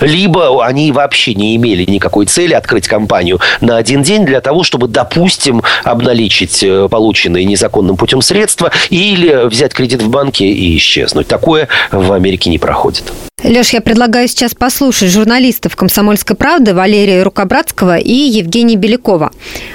Либо 0.00 0.64
они 0.64 0.92
вообще 0.92 1.34
не 1.34 1.56
имели 1.56 1.84
никакой 1.90 2.26
цели 2.26 2.54
открыть 2.54 2.88
компанию 2.88 3.40
на 3.60 3.76
один 3.76 4.02
день 4.02 4.24
для 4.24 4.40
того, 4.40 4.62
чтобы, 4.62 4.88
допустим, 4.88 5.62
обналичить 5.84 6.62
э, 6.62 6.88
полученные 6.90 7.44
незаконным 7.44 7.96
путем 7.96 8.22
средства 8.22 8.70
или 8.90 9.46
взять 9.46 9.74
кредит 9.74 10.02
в 10.02 10.08
банке 10.08 10.46
и 10.46 10.76
исчезнуть. 10.76 11.26
Такое 11.26 11.68
в 11.90 12.12
Америке 12.12 12.50
не 12.50 12.58
проходит. 12.58 13.04
Леш, 13.42 13.70
я 13.70 13.80
предлагаю 13.80 14.28
сейчас 14.28 14.54
послушать 14.54 15.10
журналистов 15.10 15.74
«Комсомольской 15.74 16.36
правды» 16.36 16.74
Валерия 16.74 17.22
Рукобратского 17.22 17.96
и 17.96 18.12
Евгения 18.12 18.76
Белякова. 18.76 19.32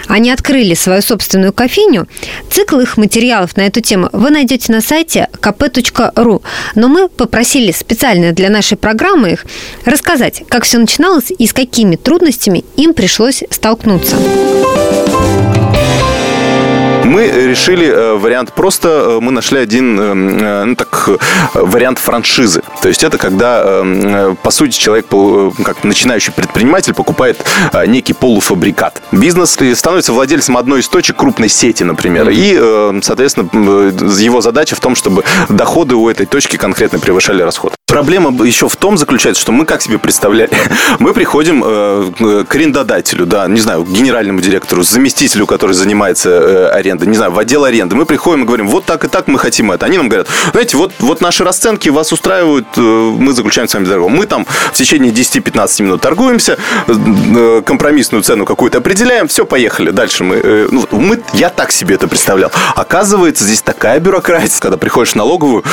Они 0.07 0.29
открыли 0.29 0.75
свою 0.75 1.01
собственную 1.01 1.51
кофейню. 1.51 2.07
Цикл 2.51 2.79
их 2.79 2.97
материалов 2.97 3.57
на 3.57 3.61
эту 3.61 3.81
тему 3.81 4.09
вы 4.11 4.29
найдете 4.29 4.71
на 4.71 4.81
сайте 4.81 5.29
kp.ru. 5.41 6.43
Но 6.75 6.87
мы 6.87 7.09
попросили 7.09 7.71
специально 7.71 8.33
для 8.33 8.51
нашей 8.51 8.77
программы 8.77 9.31
их 9.31 9.45
рассказать, 9.95 10.43
как 10.49 10.65
все 10.65 10.77
начиналось 10.77 11.31
и 11.31 11.47
с 11.47 11.53
какими 11.53 11.95
трудностями 11.95 12.65
им 12.75 12.93
пришлось 12.93 13.45
столкнуться. 13.49 14.17
Мы 17.05 17.27
решили 17.27 17.87
э, 17.87 18.15
вариант 18.15 18.51
просто, 18.51 18.89
э, 18.89 19.19
мы 19.21 19.31
нашли 19.31 19.59
один, 19.59 19.97
э, 19.97 20.63
ну 20.65 20.75
так, 20.75 21.09
вариант 21.53 21.99
франшизы. 21.99 22.61
То 22.81 22.89
есть 22.89 23.05
это 23.05 23.17
когда, 23.17 23.85
по 24.43 24.51
сути, 24.51 24.77
человек, 24.77 25.05
как 25.63 25.83
начинающий 25.85 26.33
предприниматель, 26.33 26.93
покупает 26.93 27.37
некий 27.87 28.13
полуфабрикат. 28.13 29.01
Бизнес 29.13 29.57
становится 29.75 30.11
владельцем 30.11 30.57
одной 30.57 30.81
из 30.81 30.89
точек 30.89 31.15
крупной 31.15 31.47
сети, 31.47 31.83
например. 31.83 32.29
И, 32.31 32.99
соответственно, 33.01 33.49
его 34.19 34.41
задача 34.41 34.75
в 34.75 34.81
том, 34.81 34.95
чтобы 34.95 35.23
доходы 35.49 35.95
у 35.95 36.09
этой 36.09 36.25
точки 36.25 36.57
конкретно 36.57 36.99
превышали 36.99 37.41
расходы. 37.41 37.75
Проблема 37.95 38.45
еще 38.45 38.67
в 38.67 38.75
том 38.75 38.97
заключается, 38.97 39.41
что 39.41 39.53
мы 39.53 39.63
как 39.63 39.81
себе 39.81 39.97
представляли? 39.97 40.49
Мы 40.99 41.13
приходим 41.13 41.61
к 42.43 42.53
арендодателю, 42.53 43.25
да, 43.25 43.47
не 43.47 43.61
знаю, 43.61 43.85
к 43.85 43.87
генеральному 43.87 44.41
директору, 44.41 44.83
заместителю, 44.83 45.47
который 45.47 45.71
занимается 45.71 46.73
арендой, 46.73 47.07
не 47.07 47.15
знаю, 47.15 47.31
в 47.31 47.39
отдел 47.39 47.63
аренды. 47.63 47.95
Мы 47.95 48.05
приходим 48.05 48.43
и 48.43 48.45
говорим, 48.45 48.67
вот 48.67 48.83
так 48.83 49.05
и 49.05 49.07
так 49.07 49.27
мы 49.27 49.39
хотим 49.39 49.71
это. 49.71 49.85
Они 49.85 49.95
нам 49.95 50.09
говорят, 50.09 50.27
знаете, 50.51 50.75
вот, 50.75 50.91
вот 50.99 51.21
наши 51.21 51.45
расценки 51.45 51.87
вас 51.87 52.11
устраивают, 52.11 52.67
э, 52.75 52.81
мы 52.81 53.31
заключаем 53.31 53.69
с 53.69 53.73
вами 53.73 53.85
договор. 53.85 54.11
Мы 54.11 54.25
там 54.25 54.45
в 54.45 54.73
течение 54.73 55.13
10-15 55.13 55.83
минут 55.83 56.01
торгуемся, 56.01 56.57
э, 56.87 57.61
компромиссную 57.65 58.23
цену 58.23 58.43
какую-то 58.43 58.79
определяем, 58.79 59.29
все, 59.29 59.45
поехали. 59.45 59.91
Дальше 59.91 60.25
мы, 60.25 60.35
э, 60.43 60.67
ну, 60.69 60.85
мы, 60.91 61.23
я 61.31 61.49
так 61.49 61.71
себе 61.71 61.95
это 61.95 62.09
представлял. 62.09 62.51
Оказывается, 62.75 63.45
здесь 63.45 63.61
такая 63.61 64.01
бюрократия, 64.01 64.59
когда 64.59 64.75
приходишь 64.75 65.13
в 65.13 65.15
налоговую, 65.15 65.63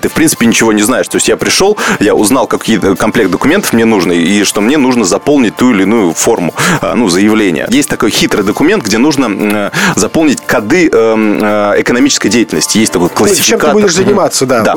ты, 0.00 0.08
в 0.08 0.12
принципе, 0.12 0.46
ничего 0.46 0.72
не 0.72 0.82
знаешь. 0.82 1.08
То 1.08 1.16
есть 1.16 1.26
я 1.26 1.36
пришел, 1.36 1.71
я 2.00 2.14
узнал, 2.14 2.46
какие 2.46 2.78
комплект 2.96 3.30
документов 3.30 3.72
мне 3.72 3.84
нужны, 3.84 4.14
и 4.14 4.44
что 4.44 4.60
мне 4.60 4.78
нужно 4.78 5.04
заполнить 5.04 5.56
ту 5.56 5.72
или 5.72 5.82
иную 5.82 6.12
форму, 6.12 6.54
ну, 6.94 7.08
заявления. 7.08 7.66
Есть 7.70 7.88
такой 7.88 8.10
хитрый 8.10 8.44
документ, 8.44 8.84
где 8.84 8.98
нужно 8.98 9.70
заполнить 9.96 10.40
коды 10.40 10.88
эм, 10.88 11.38
экономической 11.38 12.28
деятельности. 12.28 12.78
Есть 12.78 12.92
такой 12.92 13.08
классификатор. 13.08 13.60
Чем 13.60 13.68
ты 13.68 13.72
будешь 13.72 13.94
заниматься, 13.94 14.46
да. 14.46 14.60
да. 14.62 14.74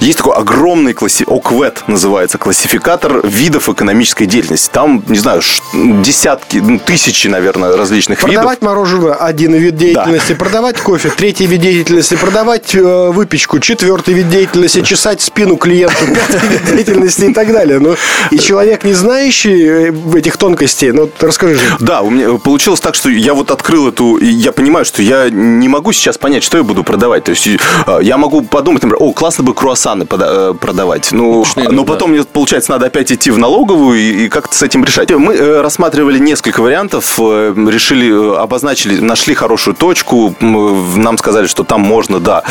Есть 0.00 0.18
такой 0.18 0.34
огромный 0.34 0.92
класси... 0.92 1.24
ОКВЭД 1.26 1.84
называется, 1.88 2.38
классификатор 2.38 3.26
видов 3.26 3.68
экономической 3.68 4.26
деятельности. 4.26 4.70
Там, 4.72 5.02
не 5.08 5.18
знаю, 5.18 5.42
десятки, 5.72 6.58
ну, 6.58 6.78
тысячи, 6.78 7.28
наверное, 7.28 7.76
различных 7.76 8.18
продавать 8.18 8.60
видов. 8.60 8.60
Продавать 8.60 8.62
мороженое– 8.62 9.14
один 9.20 9.54
вид 9.54 9.76
деятельности, 9.76 10.32
да. 10.32 10.36
продавать 10.36 10.80
кофе– 10.80 11.10
третий 11.16 11.46
вид 11.46 11.60
деятельности, 11.60 12.16
продавать 12.16 12.74
э, 12.74 13.10
выпечку– 13.10 13.58
четвертый 13.60 14.14
вид 14.14 14.28
деятельности, 14.28 14.82
чесать 14.82 15.22
спину 15.22 15.56
клиенту– 15.56 15.96
деятельности 16.66 17.24
и 17.24 17.32
так 17.32 17.52
далее. 17.52 17.78
Ну, 17.78 17.96
и 18.30 18.38
человек, 18.38 18.84
не 18.84 18.94
знающий 18.94 19.90
э, 19.90 20.18
этих 20.18 20.36
тонкостей, 20.36 20.92
ну, 20.92 21.10
расскажи 21.20 21.56
же. 21.56 21.64
Да, 21.80 22.02
у 22.02 22.10
меня 22.10 22.38
получилось 22.38 22.80
так, 22.80 22.94
что 22.94 23.10
я 23.10 23.34
вот 23.34 23.50
открыл 23.50 23.88
эту, 23.88 24.18
я 24.18 24.52
понимаю, 24.52 24.84
что 24.84 25.02
я 25.02 25.28
не 25.30 25.68
могу 25.68 25.92
сейчас 25.92 26.18
понять, 26.18 26.42
что 26.42 26.58
я 26.58 26.64
буду 26.64 26.84
продавать. 26.84 27.24
То 27.24 27.30
есть 27.30 27.46
э, 27.46 27.58
я 28.02 28.16
могу 28.16 28.42
подумать, 28.42 28.82
например, 28.82 28.96
о, 29.00 29.12
классно 29.12 29.44
бы 29.44 29.54
круассаны 29.54 30.06
э, 30.10 30.54
продавать. 30.60 31.12
Ну, 31.12 31.44
но 31.56 31.84
потом 31.84 32.10
мне, 32.10 32.24
получается, 32.24 32.70
надо 32.70 32.86
опять 32.86 33.12
идти 33.12 33.30
в 33.30 33.38
налоговую 33.38 33.98
и, 33.98 34.24
и 34.24 34.28
как-то 34.28 34.54
с 34.54 34.62
этим 34.62 34.84
решать. 34.84 35.10
Мы 35.10 35.34
э, 35.34 35.60
рассматривали 35.60 36.18
несколько 36.18 36.60
вариантов, 36.60 37.18
решили, 37.18 38.36
обозначили, 38.36 39.00
нашли 39.00 39.34
хорошую 39.34 39.74
точку. 39.74 40.34
Нам 40.40 41.18
сказали, 41.18 41.46
что 41.46 41.64
там 41.64 41.80
можно, 41.80 42.20
да, 42.20 42.42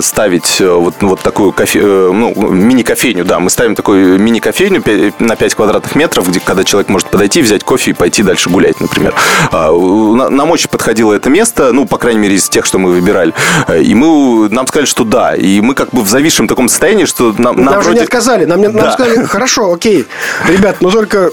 ставить 0.00 0.60
вот, 0.60 0.94
вот 1.00 1.20
такую 1.20 1.52
кофе, 1.52 1.80
ну, 1.80 2.34
мини-кофейню. 2.34 3.11
Да, 3.14 3.38
мы 3.38 3.50
ставим 3.50 3.74
такую 3.74 4.18
мини-кофейню 4.18 4.82
на 5.18 5.36
5 5.36 5.54
квадратных 5.54 5.94
метров, 5.94 6.28
где, 6.28 6.40
когда 6.40 6.64
человек 6.64 6.88
может 6.88 7.08
подойти, 7.08 7.42
взять 7.42 7.64
кофе 7.64 7.90
и 7.90 7.94
пойти 7.94 8.22
дальше 8.22 8.50
гулять, 8.50 8.80
например. 8.80 9.14
Нам 9.50 10.50
очень 10.50 10.68
подходило 10.68 11.12
это 11.12 11.30
место, 11.30 11.72
ну, 11.72 11.86
по 11.86 11.98
крайней 11.98 12.20
мере, 12.20 12.34
из 12.36 12.48
тех, 12.48 12.64
что 12.64 12.78
мы 12.78 12.90
выбирали. 12.90 13.34
Э, 13.68 13.80
и 13.82 13.94
мы, 13.94 14.48
нам 14.48 14.66
сказали, 14.66 14.86
что 14.86 15.04
да. 15.04 15.34
И 15.34 15.60
мы 15.60 15.74
как 15.74 15.90
бы 15.90 16.02
в 16.02 16.08
зависшем 16.08 16.48
таком 16.48 16.68
состоянии, 16.68 17.04
что 17.04 17.32
нам, 17.38 17.56
нам, 17.56 17.74
нам 17.74 17.80
вроде... 17.80 17.98
не 17.98 18.04
отказали. 18.04 18.44
Нам, 18.44 18.62
да. 18.62 18.70
нам 18.70 18.92
сказали, 18.92 19.24
хорошо, 19.24 19.72
окей, 19.72 20.06
ребят, 20.48 20.76
но 20.80 20.90
только 20.90 21.30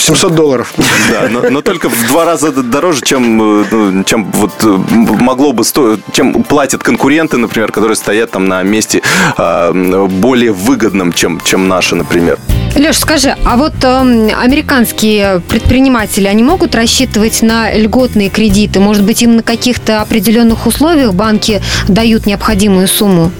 700 0.00 0.34
долларов. 0.34 0.72
Да, 1.10 1.28
но, 1.30 1.42
но 1.50 1.62
только 1.62 1.88
в 1.88 2.06
два 2.08 2.24
раза 2.24 2.50
дороже, 2.50 3.02
чем, 3.02 3.62
э, 3.62 3.64
ну, 3.70 4.04
чем 4.04 4.30
вот 4.32 4.52
э, 4.62 4.66
могло 4.66 5.52
бы 5.52 5.64
стоить, 5.64 6.00
чем 6.12 6.42
платят 6.44 6.82
конкуренты, 6.82 7.36
например, 7.36 7.72
которые 7.72 7.96
стоят 7.96 8.30
там 8.30 8.48
на 8.48 8.62
месте 8.62 9.02
а, 9.36 9.72
более 9.72 10.52
выгодном, 10.52 11.12
чем, 11.12 11.40
чем 11.44 11.68
наши, 11.68 11.94
например. 11.94 12.38
Леш, 12.76 12.98
скажи, 12.98 13.36
а 13.44 13.56
вот 13.56 13.74
э, 13.82 14.30
американские 14.32 15.40
предприниматели, 15.48 16.26
они 16.26 16.42
могут 16.42 16.74
рассчитывать 16.74 17.42
на 17.42 17.72
льготные 17.72 18.30
кредиты? 18.30 18.80
Может 18.80 19.04
быть, 19.04 19.22
им 19.22 19.36
на 19.36 19.42
каких-то 19.42 20.00
определенных 20.00 20.66
условиях 20.66 21.14
банки 21.14 21.62
дают 21.88 22.26
необходимую 22.26 22.88
сумму? 22.88 23.30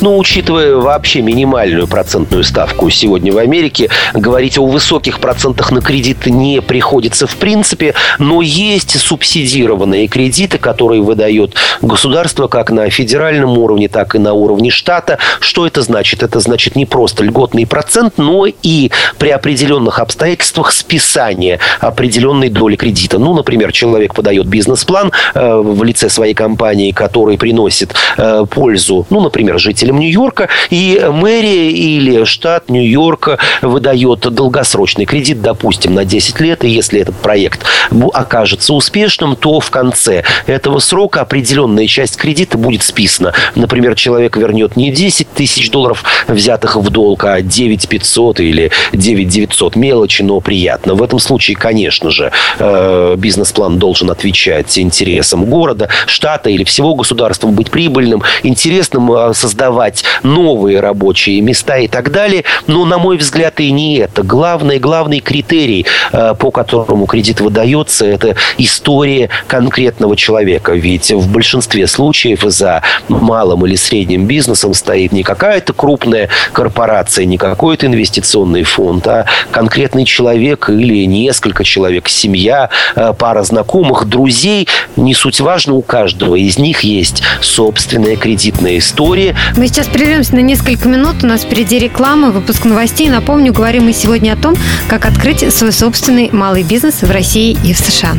Но 0.00 0.18
учитывая 0.18 0.76
вообще 0.76 1.22
минимальную 1.22 1.86
процентную 1.86 2.44
ставку 2.44 2.90
сегодня 2.90 3.32
в 3.32 3.38
Америке, 3.38 3.88
говорить 4.14 4.58
о 4.58 4.66
высоких 4.66 5.20
процентах 5.20 5.72
на 5.72 5.80
кредиты 5.80 6.30
не 6.30 6.60
приходится 6.60 7.26
в 7.26 7.36
принципе, 7.36 7.94
но 8.18 8.42
есть 8.42 8.98
субсидированные 8.98 10.06
кредиты, 10.06 10.58
которые 10.58 11.02
выдает 11.02 11.54
государство 11.82 12.48
как 12.48 12.70
на 12.70 12.88
федеральном 12.90 13.58
уровне, 13.58 13.88
так 13.88 14.14
и 14.14 14.18
на 14.18 14.32
уровне 14.32 14.70
штата. 14.70 15.18
Что 15.40 15.66
это 15.66 15.82
значит? 15.82 16.22
Это 16.22 16.40
значит 16.40 16.76
не 16.76 16.86
просто 16.86 17.24
льготный 17.24 17.66
процент, 17.66 18.14
но 18.18 18.46
и 18.46 18.90
при 19.18 19.30
определенных 19.30 19.98
обстоятельствах 19.98 20.72
списание 20.72 21.58
определенной 21.80 22.48
доли 22.48 22.76
кредита. 22.76 23.18
Ну, 23.18 23.34
например, 23.34 23.72
человек 23.72 24.14
подает 24.14 24.46
бизнес-план 24.46 25.12
э, 25.34 25.56
в 25.56 25.82
лице 25.84 26.08
своей 26.08 26.34
компании, 26.34 26.92
который 26.92 27.38
приносит 27.38 27.94
э, 28.16 28.44
пользу, 28.50 29.06
ну, 29.10 29.20
например, 29.20 29.55
жителям 29.58 29.98
Нью-Йорка, 29.98 30.48
и 30.70 31.04
мэрия 31.10 31.70
или 31.70 32.24
штат 32.24 32.70
Нью-Йорка 32.70 33.38
выдает 33.62 34.20
долгосрочный 34.20 35.04
кредит, 35.06 35.42
допустим, 35.42 35.94
на 35.94 36.04
10 36.04 36.40
лет, 36.40 36.64
и 36.64 36.68
если 36.68 37.00
этот 37.00 37.16
проект 37.16 37.64
окажется 38.12 38.74
успешным, 38.74 39.36
то 39.36 39.60
в 39.60 39.70
конце 39.70 40.24
этого 40.46 40.78
срока 40.78 41.20
определенная 41.20 41.86
часть 41.86 42.16
кредита 42.16 42.58
будет 42.58 42.82
списана. 42.82 43.32
Например, 43.54 43.94
человек 43.94 44.36
вернет 44.36 44.76
не 44.76 44.90
10 44.90 45.28
тысяч 45.32 45.70
долларов, 45.70 46.04
взятых 46.28 46.76
в 46.76 46.90
долг, 46.90 47.24
а 47.24 47.40
9 47.42 47.88
500 47.88 48.40
или 48.40 48.70
9 48.92 49.28
900. 49.28 49.76
Мелочи, 49.76 50.22
но 50.22 50.40
приятно. 50.40 50.94
В 50.94 51.02
этом 51.02 51.18
случае, 51.18 51.56
конечно 51.56 52.10
же, 52.10 52.32
э, 52.58 53.14
бизнес-план 53.16 53.78
должен 53.78 54.10
отвечать 54.10 54.78
интересам 54.78 55.44
города, 55.44 55.88
штата 56.06 56.50
или 56.50 56.64
всего 56.64 56.94
государства, 56.94 57.48
быть 57.48 57.70
прибыльным, 57.70 58.22
интересным, 58.42 59.12
э, 59.12 59.34
создавать 59.46 60.02
новые 60.24 60.80
рабочие 60.80 61.40
места 61.40 61.76
и 61.78 61.86
так 61.86 62.10
далее. 62.10 62.42
Но, 62.66 62.84
на 62.84 62.98
мой 62.98 63.16
взгляд, 63.16 63.60
и 63.60 63.70
не 63.70 63.98
это. 63.98 64.24
Главный, 64.24 64.80
главный 64.80 65.20
критерий, 65.20 65.86
э, 66.12 66.34
по 66.36 66.50
которому 66.50 67.06
кредит 67.06 67.40
выдается, 67.40 68.04
это 68.04 68.34
история 68.58 69.30
конкретного 69.46 70.16
человека. 70.16 70.72
Ведь 70.72 71.12
в 71.12 71.30
большинстве 71.30 71.86
случаев 71.86 72.40
за 72.42 72.82
малым 73.08 73.64
или 73.66 73.76
средним 73.76 74.26
бизнесом 74.26 74.74
стоит 74.74 75.12
не 75.12 75.22
какая-то 75.22 75.72
крупная 75.72 76.28
корпорация, 76.52 77.24
не 77.24 77.38
какой-то 77.38 77.86
инвестиционный 77.86 78.64
фонд, 78.64 79.06
а 79.06 79.26
конкретный 79.52 80.04
человек 80.04 80.68
или 80.68 81.06
несколько 81.06 81.62
человек, 81.62 82.08
семья, 82.08 82.70
э, 82.96 83.14
пара 83.16 83.44
знакомых, 83.44 84.06
друзей. 84.06 84.66
Не 84.96 85.14
суть 85.14 85.38
важно, 85.38 85.74
у 85.74 85.82
каждого 85.82 86.34
из 86.34 86.58
них 86.58 86.80
есть 86.80 87.22
собственная 87.40 88.16
кредитная 88.16 88.78
история, 88.78 89.35
мы 89.56 89.68
сейчас 89.68 89.86
прервемся 89.86 90.34
на 90.34 90.40
несколько 90.40 90.88
минут. 90.88 91.22
У 91.22 91.26
нас 91.26 91.42
впереди 91.42 91.78
реклама, 91.78 92.30
выпуск 92.30 92.64
новостей. 92.64 93.08
Напомню, 93.08 93.52
говорим 93.52 93.84
мы 93.84 93.92
сегодня 93.92 94.32
о 94.32 94.36
том, 94.36 94.54
как 94.88 95.04
открыть 95.06 95.52
свой 95.52 95.72
собственный 95.72 96.30
малый 96.32 96.62
бизнес 96.62 97.02
в 97.02 97.10
России 97.10 97.56
и 97.64 97.72
в 97.72 97.78
США. 97.78 98.14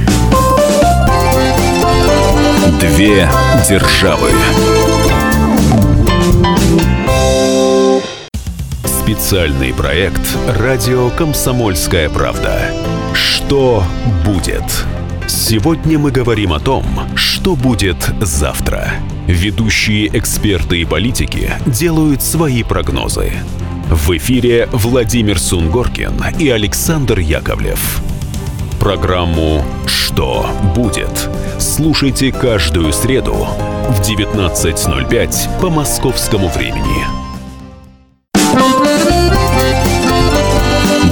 Две 2.79 3.29
державы. 3.67 4.29
Специальный 8.85 9.73
проект 9.73 10.21
«Радио 10.47 11.09
Комсомольская 11.11 12.09
правда». 12.09 12.71
Что 13.13 13.83
будет? 14.25 14.63
Сегодня 15.27 15.97
мы 15.97 16.11
говорим 16.11 16.53
о 16.53 16.59
том, 16.59 16.85
что 17.15 17.55
будет 17.55 17.97
завтра. 18.21 18.91
Ведущие 19.27 20.07
эксперты 20.17 20.81
и 20.81 20.85
политики 20.85 21.51
делают 21.65 22.23
свои 22.23 22.63
прогнозы. 22.63 23.33
В 23.89 24.15
эфире 24.17 24.67
Владимир 24.71 25.39
Сунгоркин 25.39 26.13
и 26.39 26.49
Александр 26.49 27.19
Яковлев. 27.19 28.01
Программу 28.79 29.63
«Что 29.85 30.49
будет?» 30.75 31.29
слушайте 31.59 32.31
каждую 32.31 32.93
среду 32.93 33.47
в 33.89 34.01
19.05 34.01 35.59
по 35.59 35.69
московскому 35.69 36.47
времени. 36.49 37.05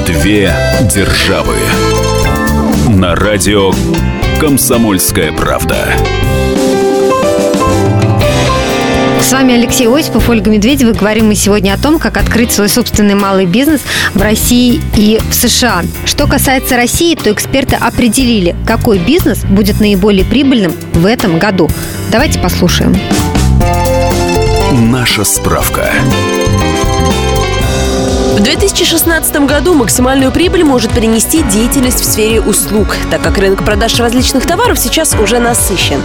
Две 0.06 0.56
державы 0.94 1.56
на 2.90 3.16
радио 3.16 3.72
«Комсомольская 4.40 5.32
правда». 5.32 5.88
С 9.26 9.32
вами 9.32 9.56
Алексей 9.56 9.88
Осипов, 9.88 10.30
Ольга 10.30 10.52
Медведева. 10.52 10.94
Говорим 10.94 11.30
мы 11.30 11.36
сегодня 11.36 11.74
о 11.74 11.80
том, 11.80 11.98
как 11.98 12.18
открыть 12.18 12.52
свой 12.52 12.70
собственный 12.70 13.16
малый 13.16 13.48
бизнес 13.48 13.82
в 14.14 14.22
России 14.22 14.80
и 14.96 15.20
в 15.32 15.34
США. 15.34 15.82
Что 16.06 16.28
касается 16.28 16.76
России, 16.76 17.16
то 17.16 17.32
эксперты 17.32 17.76
определили, 17.76 18.56
какой 18.68 19.00
бизнес 19.00 19.44
будет 19.44 19.80
наиболее 19.80 20.26
прибыльным 20.26 20.76
в 20.94 21.08
этом 21.08 21.40
году. 21.40 21.72
Давайте 22.12 22.38
послушаем. 22.38 22.96
Наша 24.92 25.24
справка. 25.24 25.92
В 28.66 28.68
2016 28.68 29.46
году 29.46 29.76
максимальную 29.76 30.32
прибыль 30.32 30.64
может 30.64 30.92
принести 30.92 31.44
деятельность 31.44 32.00
в 32.00 32.04
сфере 32.04 32.42
услуг, 32.42 32.98
так 33.12 33.22
как 33.22 33.38
рынок 33.38 33.64
продаж 33.64 34.00
различных 34.00 34.48
товаров 34.48 34.80
сейчас 34.80 35.14
уже 35.14 35.38
насыщен. 35.38 36.02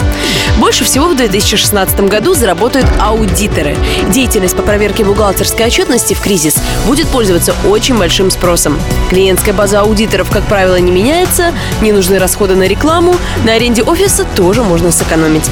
Больше 0.59 0.85
всего 0.85 1.07
в 1.07 1.16
2016 1.16 2.01
году 2.01 2.35
заработают 2.35 2.87
аудиторы. 3.01 3.79
Деятельность 4.11 4.55
по 4.55 4.62
проверке 4.62 5.07
бухгалтерской 5.07 5.64
отчетности 5.64 6.12
в 6.12 6.20
кризис 6.20 6.57
будет 6.87 7.09
пользоваться 7.09 7.55
очень 7.66 7.96
большим 7.96 8.31
спросом. 8.31 8.79
Клиентская 9.09 9.55
база 9.55 9.81
аудиторов, 9.81 10.31
как 10.31 10.44
правило, 10.44 10.79
не 10.79 10.92
меняется, 10.92 11.55
не 11.81 11.92
нужны 11.92 12.18
расходы 12.18 12.57
на 12.57 12.64
рекламу, 12.64 13.16
на 13.42 13.55
аренде 13.55 13.83
офиса 13.83 14.27
тоже 14.37 14.62
можно 14.62 14.92
сэкономить. 14.92 15.51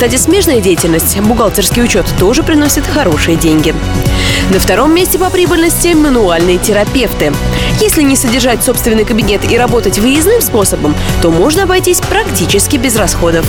Кстати, 0.00 0.16
смежная 0.16 0.62
деятельность, 0.62 1.20
бухгалтерский 1.20 1.82
учет, 1.84 2.06
тоже 2.18 2.42
приносит 2.42 2.86
хорошие 2.86 3.36
деньги. 3.36 3.74
На 4.50 4.58
втором 4.58 4.94
месте 4.94 5.18
по 5.18 5.28
прибыльности– 5.28 5.88
мануальные 5.94 6.56
терапевты. 6.56 7.34
Если 7.82 8.00
не 8.00 8.16
содержать 8.16 8.64
собственный 8.64 9.04
кабинет 9.04 9.42
и 9.52 9.58
работать 9.58 9.98
выездным 9.98 10.40
способом, 10.40 10.96
то 11.20 11.30
можно 11.30 11.64
обойтись 11.64 12.00
практически 12.00 12.78
без 12.78 12.96
расходов. 12.96 13.44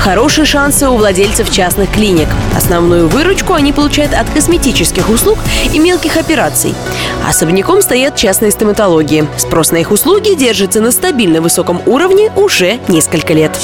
Хорошие 0.00 0.46
шансы 0.46 0.88
у 0.88 0.96
владельцев 0.96 1.48
частных 1.48 1.92
клиник. 1.92 2.26
Основную 2.56 3.06
выручку 3.06 3.52
они 3.52 3.72
получают 3.72 4.14
от 4.14 4.28
косметических 4.28 5.08
услуг 5.08 5.38
и 5.72 5.78
мелких 5.78 6.16
операций. 6.16 6.74
Особняком 7.24 7.82
стоят 7.82 8.16
частные 8.16 8.50
стоматологии. 8.50 9.28
Спрос 9.36 9.70
на 9.70 9.76
их 9.76 9.92
услуги 9.92 10.34
держится 10.34 10.80
на 10.80 10.90
стабильно 10.90 11.40
высоком 11.40 11.80
уровне 11.86 12.32
уже 12.34 12.80
несколько 12.88 13.32
лет. 13.32 13.56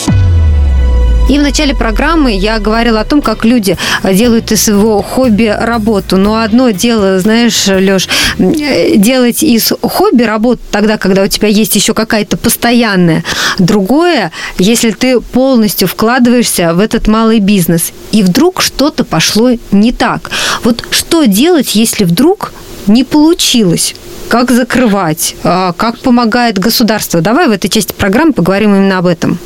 И 1.33 1.39
в 1.39 1.43
начале 1.43 1.75
программы 1.75 2.37
я 2.37 2.59
говорила 2.59 3.01
о 3.01 3.05
том, 3.07 3.23
как 3.23 3.47
люди 3.47 3.79
делают 4.05 4.53
из 4.53 4.65
своего 4.65 5.01
хобби 5.01 5.45
работу. 5.59 6.19
Но 6.19 6.43
одно 6.43 6.73
дело, 6.73 7.19
знаешь, 7.21 7.69
Леш, 7.69 8.07
делать 8.37 9.43
из 9.43 9.73
хобби 9.81 10.25
работу 10.25 10.61
тогда, 10.71 10.99
когда 10.99 11.23
у 11.23 11.29
тебя 11.29 11.49
есть 11.49 11.75
еще 11.75 11.95
какая-то 11.95 12.37
постоянная. 12.37 13.25
Другое, 13.59 14.31
если 14.59 14.91
ты 14.91 15.21
полностью 15.21 15.89
вкладываешься 15.89 16.75
в 16.75 16.81
этот 16.81 17.09
малый 17.09 17.39
бизнес, 17.39 17.93
и 18.11 18.23
вдруг 18.23 18.61
что-то 18.61 19.03
пошло 19.03 19.53
не 19.71 19.93
так. 19.93 20.31
Вот 20.65 20.85
что 20.91 21.25
делать, 21.25 21.75
если 21.75 22.05
вдруг 22.05 22.53
не 22.87 23.05
получилось? 23.05 23.95
Как 24.29 24.51
закрывать? 24.51 25.35
А, 25.45 25.73
как 25.73 25.99
помогает 25.99 26.59
государство? 26.59 27.23
Давай 27.23 27.49
в 27.49 27.53
этой 27.53 27.71
части 27.71 27.95
программы 27.95 28.35
поговорим 28.35 28.75
именно 28.75 28.99
об 28.99 29.07
этом. 29.07 29.39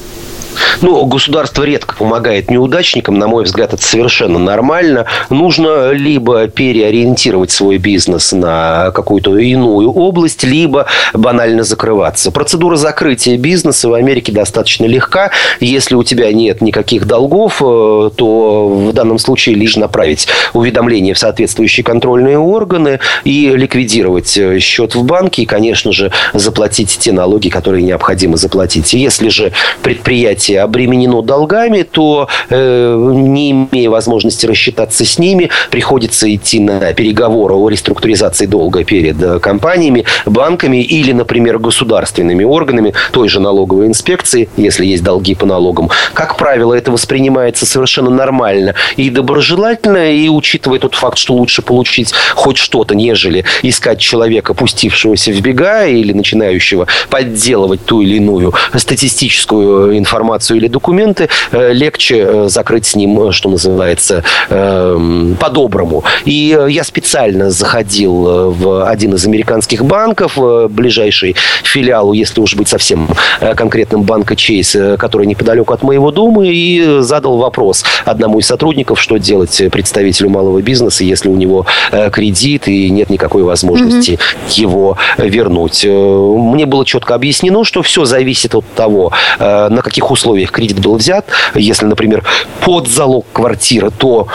Ну, 0.83 1.05
государство 1.07 1.63
редко 1.63 1.95
помогает 1.95 2.51
неудачникам, 2.51 3.19
на 3.19 3.27
мой 3.27 3.45
взгляд, 3.45 3.75
это 3.75 3.83
совершенно 3.83 4.39
нормально. 4.39 5.07
Нужно 5.31 5.93
либо 5.93 6.47
переориентировать 6.49 7.51
свой 7.51 7.79
бизнес 7.79 8.33
на 8.33 8.91
какую-то 8.93 9.37
иную 9.37 9.91
область, 9.91 10.45
либо 10.45 10.87
банально 11.15 11.65
закрываться. 11.65 12.31
Процедура 12.31 12.77
закрытия 12.77 13.37
бизнеса 13.37 13.89
в 13.89 13.95
Америке 13.95 14.33
достаточно 14.33 14.87
легка. 14.87 15.31
Если 15.61 15.95
у 15.95 16.03
тебя 16.03 16.33
нет 16.33 16.61
никаких 16.61 17.07
долгов, 17.07 17.61
э, 17.61 18.11
то 18.17 18.69
в 18.69 18.93
данном 18.93 19.19
случае 19.19 19.55
лишь 19.57 19.77
направить 19.77 20.29
уведомление 20.53 21.15
в 21.15 21.19
соответствующие 21.19 21.85
контрольные 21.85 22.39
органы 22.39 23.01
и 23.25 23.53
ликвидировать 23.55 24.37
э, 24.37 24.59
счет 24.61 24.95
в 24.95 25.05
банке 25.05 25.43
и, 25.43 25.47
конечно 25.47 25.93
же, 25.93 26.13
заплатить 26.33 26.97
те 26.99 27.13
налоги, 27.13 27.49
которые 27.49 27.83
необходимо 27.83 28.37
заплатить. 28.37 28.93
Если 28.95 29.29
же 29.29 29.53
предприятие 29.83 30.46
предприятие 30.47 30.63
обременено 30.63 31.23
долгами, 31.23 31.83
то 31.83 32.29
э, 32.51 33.13
не 33.15 33.51
имея 33.51 33.91
возможности 33.91 34.47
рассчитаться 34.47 35.05
с 35.05 35.19
ними, 35.19 35.51
приходится 35.71 36.33
идти 36.33 36.61
на 36.61 36.93
переговоры 36.93 37.55
о 37.55 37.69
реструктуризации 37.69 38.47
долга 38.47 38.85
перед 38.85 39.23
э, 39.23 39.39
компаниями, 39.41 40.05
банками 40.25 40.83
или, 40.83 41.13
например, 41.13 41.59
государственными 41.59 42.45
органами 42.45 42.95
той 43.13 43.29
же 43.29 43.41
налоговой 43.41 43.87
инспекции, 43.87 44.49
если 44.57 44.87
есть 44.87 45.03
долги 45.03 45.35
по 45.35 45.47
налогам. 45.47 45.91
Как 46.15 46.37
правило, 46.37 46.75
это 46.75 46.93
воспринимается 46.93 47.67
совершенно 47.67 48.11
нормально 48.11 48.75
и 48.97 49.11
доброжелательно, 49.11 50.13
и 50.13 50.29
учитывая 50.29 50.79
тот 50.79 50.95
факт, 50.95 51.19
что 51.19 51.35
лучше 51.35 51.63
получить 51.63 52.13
хоть 52.35 52.57
что-то, 52.57 52.95
нежели 52.95 53.45
искать 53.63 53.99
человека, 53.99 54.55
пустившегося 54.55 55.33
в 55.33 55.41
бега 55.41 55.87
или 55.87 56.13
начинающего 56.13 56.87
подделывать 57.11 57.85
ту 57.85 58.03
или 58.03 58.17
иную 58.17 58.55
статистическую 58.75 59.97
информацию 59.97 60.36
информацию 60.37 60.59
или 60.59 60.69
документы, 60.69 61.29
э, 61.53 61.73
легче 61.73 62.25
э, 62.27 62.49
закрыть 62.49 62.87
с 62.87 62.97
ним, 62.97 63.29
э, 63.29 63.33
что 63.33 63.49
называется, 63.49 64.23
эм, 64.51 65.37
по-доброму. 65.41 66.05
И 66.27 66.59
я 66.69 66.85
специально 66.85 67.51
заходил 67.51 68.53
в 68.53 68.89
один 68.89 69.15
из 69.15 69.27
американских 69.27 69.85
банков, 69.85 70.39
ближайший 70.71 71.37
филиал, 71.65 72.13
если 72.13 72.41
уж 72.41 72.55
быть 72.55 72.69
совсем 72.69 73.09
конкретным, 73.57 74.03
банка 74.03 74.35
Chase, 74.35 74.97
который 74.97 75.27
неподалеку 75.27 75.75
от 75.75 75.83
моего 75.83 76.11
дома, 76.11 76.47
и 76.47 77.01
задал 77.01 77.39
вопрос 77.39 77.85
одному 78.05 78.39
из 78.39 78.47
сотрудников, 78.47 79.01
что 79.01 79.19
делать 79.19 79.63
представителю 79.71 80.31
малого 80.31 80.63
бизнеса, 80.63 81.05
если 81.05 81.29
у 81.29 81.37
него 81.37 81.67
кредит 82.13 82.69
и 82.69 82.91
нет 82.91 83.11
никакой 83.11 83.43
возможности 83.43 84.13
mm-hmm. 84.13 84.61
его 84.61 84.97
вернуть. 85.19 85.85
Мне 85.85 86.67
было 86.67 86.85
четко 86.85 87.15
объяснено, 87.15 87.65
что 87.65 87.83
все 87.83 88.05
зависит 88.05 88.55
от 88.55 88.65
того, 88.75 89.13
на 89.39 89.83
каких 89.83 90.11
условиях 90.11 90.26
условиях 90.27 90.51
кредит 90.51 90.81
был 90.81 90.97
взят, 90.97 91.29
если, 91.55 91.87
например, 91.87 92.25
под 92.61 92.89
залог 92.89 93.27
квартиры, 93.33 93.93
то 93.97 94.27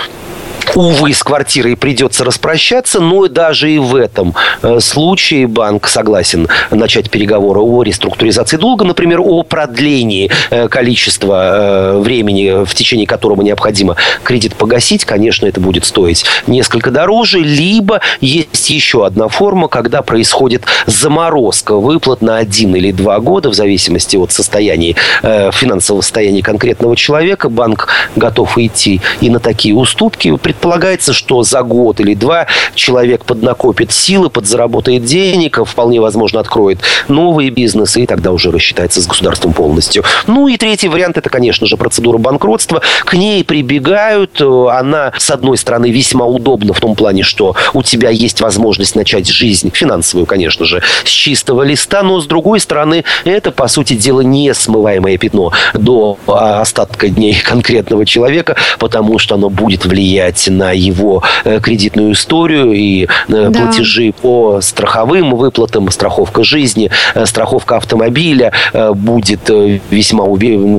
увы, 0.76 1.14
с 1.14 1.24
квартирой 1.24 1.76
придется 1.76 2.24
распрощаться, 2.24 3.00
но 3.00 3.28
даже 3.28 3.72
и 3.72 3.78
в 3.78 3.96
этом 3.96 4.34
э, 4.62 4.80
случае 4.80 5.48
банк 5.48 5.88
согласен 5.88 6.48
начать 6.70 7.10
переговоры 7.10 7.60
о 7.60 7.84
реструктуризации 7.84 8.58
долга, 8.58 8.86
например, 8.86 9.20
о 9.22 9.44
продлении 9.44 10.32
э, 10.50 10.68
количества 10.68 11.96
э, 11.96 12.00
времени, 12.00 12.66
в 12.66 12.74
течение 12.74 13.08
которого 13.08 13.42
необходимо 13.42 13.96
кредит 14.24 14.56
погасить. 14.56 15.06
Конечно, 15.06 15.46
это 15.46 15.60
будет 15.60 15.86
стоить 15.86 16.26
несколько 16.48 16.92
дороже, 16.92 17.40
либо 17.40 18.02
есть 18.20 18.70
еще 18.70 19.06
одна 19.06 19.28
форма, 19.28 19.68
когда 19.68 20.02
происходит 20.02 20.64
заморозка 20.86 21.76
выплат 21.76 22.22
на 22.22 22.38
один 22.38 22.76
или 22.76 22.92
два 22.92 23.20
года, 23.20 23.50
в 23.50 23.54
зависимости 23.54 24.16
от 24.16 24.32
состояния, 24.32 24.96
финансового 25.22 26.02
состояния 26.02 26.42
конкретного 26.42 26.96
человека. 26.96 27.50
Банк 27.50 27.88
готов 28.16 28.58
идти 28.58 29.02
и 29.20 29.30
на 29.30 29.40
такие 29.40 29.76
уступки. 29.76 30.30
Предполагается, 30.62 31.12
что 31.12 31.42
за 31.42 31.64
год 31.64 32.00
или 32.02 32.14
два 32.14 32.46
человек 32.76 33.26
поднакопит 33.26 33.92
силы, 33.92 34.30
подзаработает 34.30 35.04
денег, 35.04 35.58
вполне 35.66 36.00
возможно 36.00 36.40
откроет 36.40 36.82
новые 37.08 37.50
бизнесы 37.50 38.04
и 38.04 38.06
тогда 38.06 38.32
уже 38.32 38.52
рассчитается 38.52 39.02
с 39.02 39.08
государством 39.08 39.54
полностью. 39.54 40.04
Ну 40.28 40.48
и 40.48 40.58
третий 40.58 40.88
вариант 40.88 41.18
это, 41.18 41.32
конечно 41.32 41.66
же, 41.66 41.78
процедура 41.78 42.20
банкротства. 42.20 42.84
К 43.06 43.16
ней 43.16 43.44
прибегают. 43.44 44.40
Она, 44.40 45.14
с 45.18 45.32
одной 45.32 45.58
стороны, 45.58 45.90
весьма 45.90 46.28
удобна 46.28 46.76
в 46.76 46.80
том 46.80 46.94
плане, 46.94 47.24
что 47.24 47.56
у 47.74 47.82
тебя 47.82 48.12
есть 48.12 48.40
возможность 48.40 48.96
начать 48.96 49.28
жизнь 49.28 49.72
финансовую, 49.74 50.28
конечно 50.28 50.66
же, 50.66 50.84
с 51.04 51.10
чистого 51.10 51.64
листа, 51.64 52.04
но 52.04 52.22
с 52.22 52.28
другой 52.28 52.60
стороны, 52.60 53.04
это, 53.26 53.50
по 53.50 53.68
сути 53.68 53.96
дела, 53.96 54.22
не 54.22 54.54
смываемое 54.54 55.18
пятно 55.18 55.54
до 55.74 56.20
остатка 56.28 57.10
дней 57.10 57.36
конкретного 57.44 58.06
человека, 58.06 58.58
потому 58.78 59.18
что 59.18 59.34
оно 59.34 59.50
будет 59.50 59.86
влиять 59.86 60.41
на 60.50 60.72
его 60.72 61.24
э, 61.44 61.60
кредитную 61.60 62.14
историю 62.14 62.72
и 62.72 63.04
э, 63.04 63.08
да. 63.28 63.50
платежи 63.52 64.14
по 64.22 64.60
страховым 64.62 65.36
выплатам, 65.36 65.90
страховка 65.92 66.44
жизни, 66.44 66.90
э, 67.14 67.26
страховка 67.26 67.78
автомобиля 67.78 68.54
будет 68.94 69.50
весьма 69.90 70.26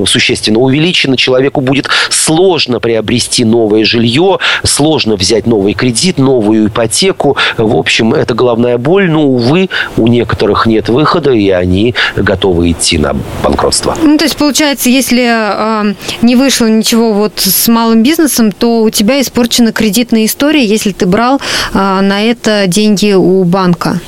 существенно 0.07 0.59
увеличена. 0.59 1.17
Человеку 1.17 1.61
будет 1.61 1.89
сложно 2.11 2.81
приобрести 2.81 3.45
новое 3.45 3.85
жилье, 3.85 4.39
сложно 4.65 5.17
взять 5.17 5.47
новый 5.47 5.75
кредит, 5.75 6.19
новую 6.19 6.69
ипотеку. 6.69 7.37
В 7.57 7.77
общем, 7.77 8.15
это 8.15 8.35
головная 8.35 8.79
боль. 8.79 9.11
Но, 9.11 9.25
увы, 9.25 9.69
у 9.97 10.07
некоторых 10.07 10.67
нет 10.67 10.89
выхода, 10.89 11.33
и 11.33 11.51
они 11.51 11.95
готовы 12.17 12.71
идти 12.71 12.99
на 12.99 13.15
банкротство. 13.43 13.97
Ну, 14.03 14.17
то 14.17 14.25
есть, 14.25 14.37
получается, 14.37 14.89
если 14.89 15.27
э, 15.29 15.95
не 16.23 16.37
вышло 16.37 16.67
ничего 16.67 17.13
вот 17.13 17.33
с 17.37 17.69
малым 17.69 18.03
бизнесом, 18.03 18.53
то 18.53 18.83
у 18.83 18.91
тебя 18.91 19.21
испорчена 19.53 19.73
кредитная 19.73 20.25
история, 20.25 20.65
если 20.65 20.93
ты 20.93 21.05
брал 21.05 21.39
а, 21.75 22.01
на 22.01 22.23
это 22.23 22.67
деньги 22.67 23.13
у 23.13 23.45
банка. 23.45 24.01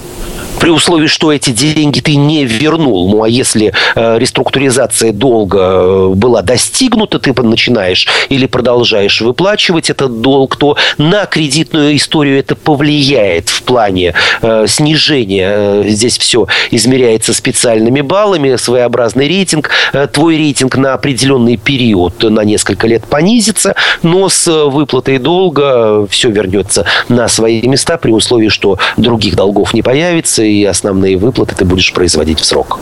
При 0.64 0.70
условии, 0.70 1.08
что 1.08 1.30
эти 1.30 1.50
деньги 1.50 2.00
ты 2.00 2.16
не 2.16 2.46
вернул. 2.46 3.10
Ну, 3.10 3.22
а 3.22 3.28
если 3.28 3.74
э, 3.94 4.18
реструктуризация 4.18 5.12
долга 5.12 5.58
э, 5.60 6.08
была 6.14 6.40
достигнута, 6.40 7.18
ты 7.18 7.34
начинаешь 7.42 8.08
или 8.30 8.46
продолжаешь 8.46 9.20
выплачивать 9.20 9.90
этот 9.90 10.22
долг, 10.22 10.56
то 10.56 10.78
на 10.96 11.26
кредитную 11.26 11.94
историю 11.96 12.38
это 12.38 12.56
повлияет 12.56 13.50
в 13.50 13.62
плане 13.64 14.14
э, 14.40 14.64
снижения. 14.66 15.52
Э, 15.54 15.84
здесь 15.86 16.16
все 16.16 16.46
измеряется 16.70 17.34
специальными 17.34 18.00
баллами, 18.00 18.56
своеобразный 18.56 19.28
рейтинг. 19.28 19.68
Твой 20.14 20.38
рейтинг 20.38 20.78
на 20.78 20.94
определенный 20.94 21.58
период, 21.58 22.22
на 22.22 22.40
несколько 22.40 22.86
лет 22.86 23.04
понизится, 23.04 23.74
но 24.02 24.30
с 24.30 24.50
выплатой 24.70 25.18
долга 25.18 26.06
все 26.06 26.30
вернется 26.30 26.86
на 27.10 27.28
свои 27.28 27.60
места 27.68 27.98
при 27.98 28.12
условии, 28.12 28.48
что 28.48 28.78
других 28.96 29.36
долгов 29.36 29.74
не 29.74 29.82
появится, 29.82 30.53
и 30.54 30.64
основные 30.64 31.16
выплаты 31.16 31.54
ты 31.54 31.64
будешь 31.64 31.92
производить 31.92 32.40
в 32.40 32.44
срок. 32.44 32.78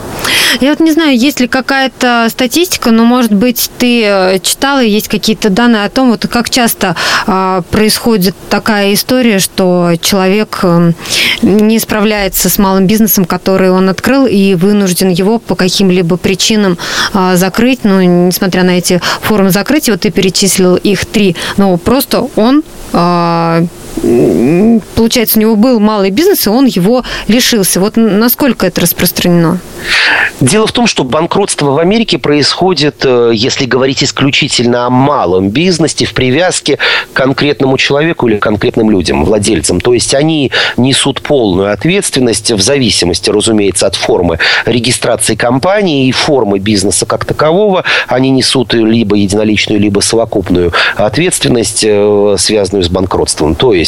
Я 0.61 0.69
вот 0.69 0.79
не 0.79 0.91
знаю, 0.91 1.17
есть 1.17 1.39
ли 1.39 1.47
какая-то 1.47 2.27
статистика, 2.29 2.91
но, 2.91 3.05
может 3.05 3.33
быть, 3.33 3.69
ты 3.77 4.03
э, 4.03 4.39
читала, 4.39 4.81
есть 4.83 5.07
какие-то 5.07 5.49
данные 5.49 5.85
о 5.85 5.89
том, 5.89 6.11
вот 6.11 6.27
как 6.27 6.49
часто 6.49 6.95
э, 7.25 7.61
происходит 7.71 8.35
такая 8.49 8.93
история, 8.93 9.39
что 9.39 9.93
человек 10.01 10.59
э, 10.63 10.91
не 11.41 11.79
справляется 11.79 12.49
с 12.49 12.57
малым 12.57 12.87
бизнесом, 12.87 13.25
который 13.25 13.71
он 13.71 13.89
открыл, 13.89 14.25
и 14.25 14.55
вынужден 14.55 15.09
его 15.09 15.39
по 15.39 15.55
каким-либо 15.55 16.17
причинам 16.17 16.77
э, 17.13 17.35
закрыть, 17.35 17.79
ну, 17.83 18.01
несмотря 18.01 18.63
на 18.63 18.77
эти 18.77 19.01
формы 19.21 19.49
закрытия, 19.49 19.93
вот 19.93 20.01
ты 20.01 20.11
перечислил 20.11 20.75
их 20.75 21.05
три, 21.05 21.35
но 21.57 21.75
просто 21.77 22.27
он 22.35 22.63
э, 22.93 23.65
получается, 24.95 25.39
у 25.39 25.41
него 25.41 25.55
был 25.55 25.79
малый 25.79 26.09
бизнес, 26.09 26.47
и 26.47 26.49
он 26.49 26.65
его 26.65 27.03
лишился. 27.27 27.79
Вот 27.79 27.93
насколько 27.95 28.65
это 28.65 28.81
распространено? 28.81 29.59
Дело 30.39 30.67
в 30.67 30.71
том, 30.71 30.87
что 30.87 31.03
банкротство 31.03 31.71
в 31.71 31.79
Америке 31.79 32.17
происходит, 32.17 33.05
э, 33.05 33.31
если 33.33 33.65
говорить 33.65 34.03
исключительно 34.03 34.85
о 34.85 34.89
малом 34.89 35.49
бизнесе, 35.49 36.05
в 36.05 36.13
привязке 36.13 36.77
к 36.77 37.15
конкретному 37.15 37.77
человеку 37.77 38.27
или 38.27 38.37
конкретным 38.37 38.89
людям, 38.89 39.23
владельцам. 39.25 39.79
То 39.79 39.93
есть 39.93 40.13
они 40.13 40.51
несут 40.77 41.21
полную 41.21 41.71
ответственность 41.71 42.51
в 42.51 42.61
зависимости, 42.61 43.29
разумеется, 43.29 43.87
от 43.87 43.95
формы 43.95 44.39
регистрации 44.65 45.35
компании 45.35 46.07
и 46.07 46.11
формы 46.11 46.59
бизнеса 46.59 47.05
как 47.05 47.25
такового. 47.25 47.83
Они 48.07 48.29
несут 48.31 48.73
либо 48.73 49.15
единоличную, 49.15 49.79
либо 49.79 49.99
совокупную 49.99 50.73
ответственность, 50.95 51.83
э, 51.85 52.35
связанную 52.37 52.83
с 52.83 52.89
банкротством. 52.89 53.55
То 53.55 53.73
есть 53.73 53.82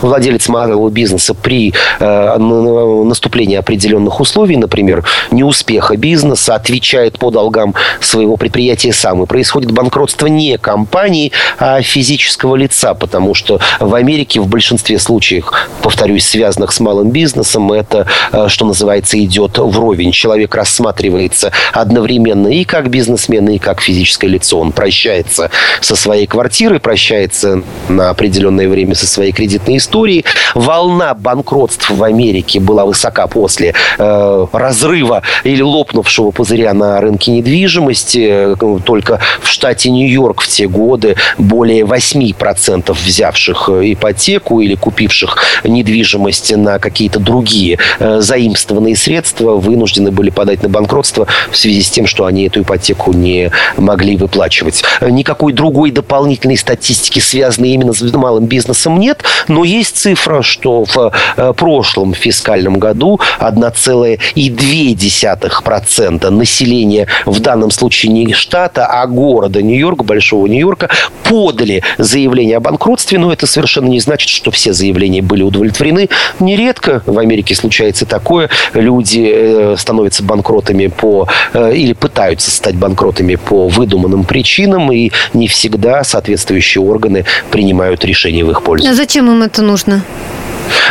владелец 0.00 0.48
малого 0.48 0.90
бизнеса 0.90 1.34
при 1.34 1.74
э, 2.00 2.36
наступлении 2.38 3.56
определенных 3.56 4.20
условий, 4.20 4.56
например, 4.56 5.04
неуспеха 5.30 5.96
бизнеса, 5.96 6.54
отвечает 6.54 7.18
по 7.18 7.30
долгам 7.30 7.74
своего 8.00 8.36
предприятия 8.36 8.92
сам. 8.92 9.22
И 9.22 9.26
происходит 9.26 9.72
банкротство 9.72 10.26
не 10.26 10.58
компании, 10.58 11.32
а 11.58 11.82
физического 11.82 12.56
лица, 12.56 12.94
потому 12.94 13.34
что 13.34 13.60
в 13.80 13.94
Америке 13.94 14.40
в 14.40 14.48
большинстве 14.48 14.98
случаев, 14.98 15.52
повторюсь, 15.82 16.26
связанных 16.26 16.72
с 16.72 16.80
малым 16.80 17.10
бизнесом, 17.10 17.72
это, 17.72 18.06
э, 18.32 18.46
что 18.48 18.64
называется, 18.64 19.22
идет 19.22 19.58
вровень. 19.58 20.12
Человек 20.12 20.54
рассматривается 20.54 21.52
одновременно 21.72 22.48
и 22.48 22.64
как 22.64 22.90
бизнесмен, 22.90 23.48
и 23.48 23.58
как 23.58 23.80
физическое 23.80 24.28
лицо. 24.28 24.58
Он 24.58 24.72
прощается 24.72 25.50
со 25.80 25.96
своей 25.96 26.26
квартирой, 26.26 26.80
прощается 26.80 27.62
на 27.88 28.10
определенное 28.10 28.68
время 28.68 28.94
со 28.94 29.06
своей 29.06 29.32
кредитной 29.38 29.76
историей. 29.76 30.24
Волна 30.56 31.14
банкротств 31.14 31.90
в 31.90 32.02
Америке 32.02 32.58
была 32.58 32.84
высока 32.84 33.28
после 33.28 33.72
э, 33.96 34.46
разрыва 34.52 35.22
или 35.44 35.62
лопнувшего 35.62 36.32
пузыря 36.32 36.74
на 36.74 37.00
рынке 37.00 37.30
недвижимости. 37.30 38.56
Только 38.84 39.20
в 39.40 39.48
штате 39.48 39.90
Нью-Йорк 39.90 40.40
в 40.40 40.48
те 40.48 40.66
годы 40.66 41.14
более 41.38 41.84
8% 41.84 42.92
взявших 42.92 43.68
э, 43.68 43.92
ипотеку 43.92 44.60
или 44.60 44.74
купивших 44.74 45.38
недвижимость 45.62 46.56
на 46.56 46.80
какие-то 46.80 47.20
другие 47.20 47.78
э, 48.00 48.18
заимствованные 48.20 48.96
средства 48.96 49.54
вынуждены 49.54 50.10
были 50.10 50.30
подать 50.30 50.64
на 50.64 50.68
банкротство 50.68 51.28
в 51.52 51.56
связи 51.56 51.82
с 51.82 51.90
тем, 51.90 52.08
что 52.08 52.26
они 52.26 52.48
эту 52.48 52.62
ипотеку 52.62 53.12
не 53.12 53.52
могли 53.76 54.16
выплачивать. 54.16 54.82
Никакой 55.00 55.52
другой 55.52 55.92
дополнительной 55.92 56.56
статистики, 56.56 57.20
связанной 57.20 57.70
именно 57.70 57.92
с 57.92 58.02
малым 58.12 58.46
бизнесом, 58.46 58.98
нет, 58.98 59.22
но 59.48 59.64
есть 59.64 59.96
цифра, 59.96 60.42
что 60.42 60.84
в 60.84 61.12
э, 61.36 61.52
прошлом 61.56 62.14
фискальном 62.14 62.78
году 62.78 63.20
1,2% 63.40 66.30
населения, 66.30 67.06
в 67.26 67.40
данном 67.40 67.70
случае 67.70 68.12
не 68.12 68.32
штата, 68.32 68.86
а 68.86 69.06
города 69.06 69.62
Нью-Йорка, 69.62 70.04
Большого 70.04 70.46
Нью-Йорка, 70.46 70.88
подали 71.24 71.82
заявление 71.98 72.56
о 72.56 72.60
банкротстве, 72.60 73.18
но 73.18 73.32
это 73.32 73.46
совершенно 73.46 73.88
не 73.88 74.00
значит, 74.00 74.28
что 74.28 74.50
все 74.50 74.72
заявления 74.72 75.22
были 75.22 75.42
удовлетворены. 75.42 76.08
Нередко 76.40 77.02
в 77.06 77.18
Америке 77.18 77.54
случается 77.54 78.06
такое. 78.06 78.50
Люди 78.72 79.30
э, 79.34 79.76
становятся 79.78 80.22
банкротами 80.22 80.86
по 80.86 81.28
э, 81.52 81.74
или 81.74 81.92
пытаются 81.92 82.50
стать 82.50 82.76
банкротами 82.76 83.36
по 83.36 83.68
выдуманным 83.68 84.24
причинам, 84.24 84.90
и 84.92 85.10
не 85.34 85.48
всегда 85.48 86.04
соответствующие 86.04 86.82
органы 86.82 87.24
принимают 87.50 88.04
решения 88.04 88.44
в 88.44 88.50
их 88.50 88.62
пользу. 88.62 88.88
А 88.88 88.94
зачем 89.18 89.32
им 89.32 89.42
это 89.42 89.62
нужно? 89.62 90.04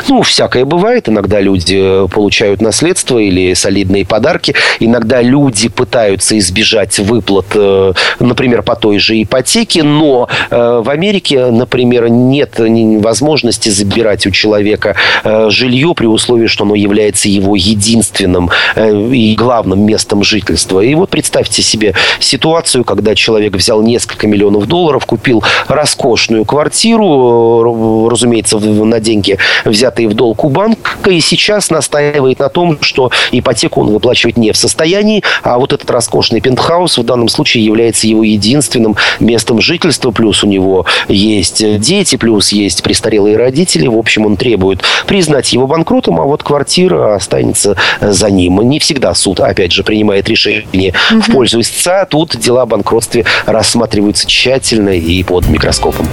Ну, 0.07 0.21
всякое 0.21 0.65
бывает. 0.65 1.09
Иногда 1.09 1.39
люди 1.39 1.77
э, 1.77 2.07
получают 2.07 2.61
наследство 2.61 3.17
или 3.17 3.53
солидные 3.53 4.05
подарки. 4.05 4.55
Иногда 4.79 5.21
люди 5.21 5.69
пытаются 5.69 6.37
избежать 6.37 6.99
выплат, 6.99 7.47
э, 7.55 7.93
например, 8.19 8.61
по 8.63 8.75
той 8.75 8.99
же 8.99 9.21
ипотеке. 9.21 9.83
Но 9.83 10.29
э, 10.49 10.81
в 10.83 10.89
Америке, 10.89 11.47
например, 11.47 12.09
нет 12.09 12.55
возможности 12.57 13.69
забирать 13.69 14.25
у 14.25 14.31
человека 14.31 14.95
жилье 15.23 15.93
при 15.95 16.05
условии, 16.05 16.47
что 16.47 16.63
оно 16.63 16.75
является 16.75 17.29
его 17.29 17.55
единственным 17.55 18.49
и 18.75 19.35
главным 19.37 19.85
местом 19.85 20.23
жительства. 20.23 20.79
И 20.81 20.93
вот 20.95 21.09
представьте 21.09 21.61
себе 21.61 21.93
ситуацию, 22.19 22.83
когда 22.83 23.15
человек 23.15 23.55
взял 23.55 23.81
несколько 23.81 24.27
миллионов 24.27 24.67
долларов, 24.67 25.05
купил 25.05 25.43
роскошную 25.67 26.45
квартиру, 26.45 28.07
разумеется, 28.09 28.57
на 28.59 28.99
деньги 28.99 29.37
взятые 29.69 30.07
в 30.07 30.13
долг 30.13 30.43
у 30.43 30.49
банка, 30.49 31.09
и 31.09 31.19
сейчас 31.19 31.69
настаивает 31.69 32.39
на 32.39 32.49
том, 32.49 32.77
что 32.81 33.11
ипотеку 33.31 33.81
он 33.81 33.91
выплачивать 33.91 34.37
не 34.37 34.51
в 34.51 34.57
состоянии, 34.57 35.23
а 35.43 35.57
вот 35.57 35.73
этот 35.73 35.89
роскошный 35.89 36.41
пентхаус 36.41 36.97
в 36.97 37.03
данном 37.03 37.29
случае 37.29 37.65
является 37.65 38.07
его 38.07 38.23
единственным 38.23 38.95
местом 39.19 39.61
жительства, 39.61 40.11
плюс 40.11 40.43
у 40.43 40.47
него 40.47 40.85
есть 41.07 41.79
дети, 41.79 42.15
плюс 42.15 42.51
есть 42.51 42.83
престарелые 42.83 43.37
родители, 43.37 43.87
в 43.87 43.97
общем, 43.97 44.25
он 44.25 44.37
требует 44.37 44.81
признать 45.05 45.51
его 45.53 45.67
банкротом, 45.67 46.19
а 46.19 46.23
вот 46.23 46.43
квартира 46.43 47.15
останется 47.15 47.75
за 48.01 48.29
ним. 48.29 48.61
Не 48.61 48.79
всегда 48.79 49.13
суд, 49.13 49.39
опять 49.39 49.71
же, 49.71 49.83
принимает 49.83 50.27
решение 50.29 50.93
угу. 51.11 51.21
в 51.21 51.31
пользу 51.31 51.61
истца, 51.61 52.05
тут 52.05 52.37
дела 52.37 52.63
о 52.63 52.65
банкротстве 52.65 53.25
рассматриваются 53.45 54.27
тщательно 54.27 54.89
и 54.89 55.23
под 55.23 55.47
микроскопом. 55.47 56.07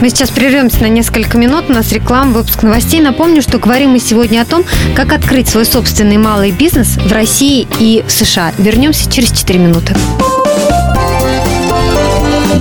Мы 0.00 0.10
сейчас 0.10 0.30
прервемся 0.30 0.82
на 0.82 0.88
несколько 0.88 1.38
минут, 1.38 1.64
у 1.68 1.72
нас 1.72 1.92
реклама, 1.92 2.32
выпуск 2.32 2.62
новостей 2.62 2.87
новостей 2.88 3.00
напомню, 3.02 3.42
что 3.42 3.58
говорим 3.58 3.90
мы 3.90 3.98
сегодня 3.98 4.40
о 4.40 4.46
том, 4.46 4.64
как 4.96 5.12
открыть 5.12 5.46
свой 5.46 5.66
собственный 5.66 6.16
малый 6.16 6.52
бизнес 6.52 6.96
в 6.96 7.12
России 7.12 7.68
и 7.78 8.02
в 8.06 8.10
США. 8.10 8.52
Вернемся 8.56 9.10
через 9.10 9.30
4 9.30 9.58
минуты. 9.58 9.94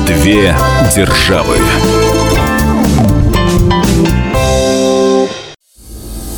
Две 0.05 0.53
державы. 0.93 1.55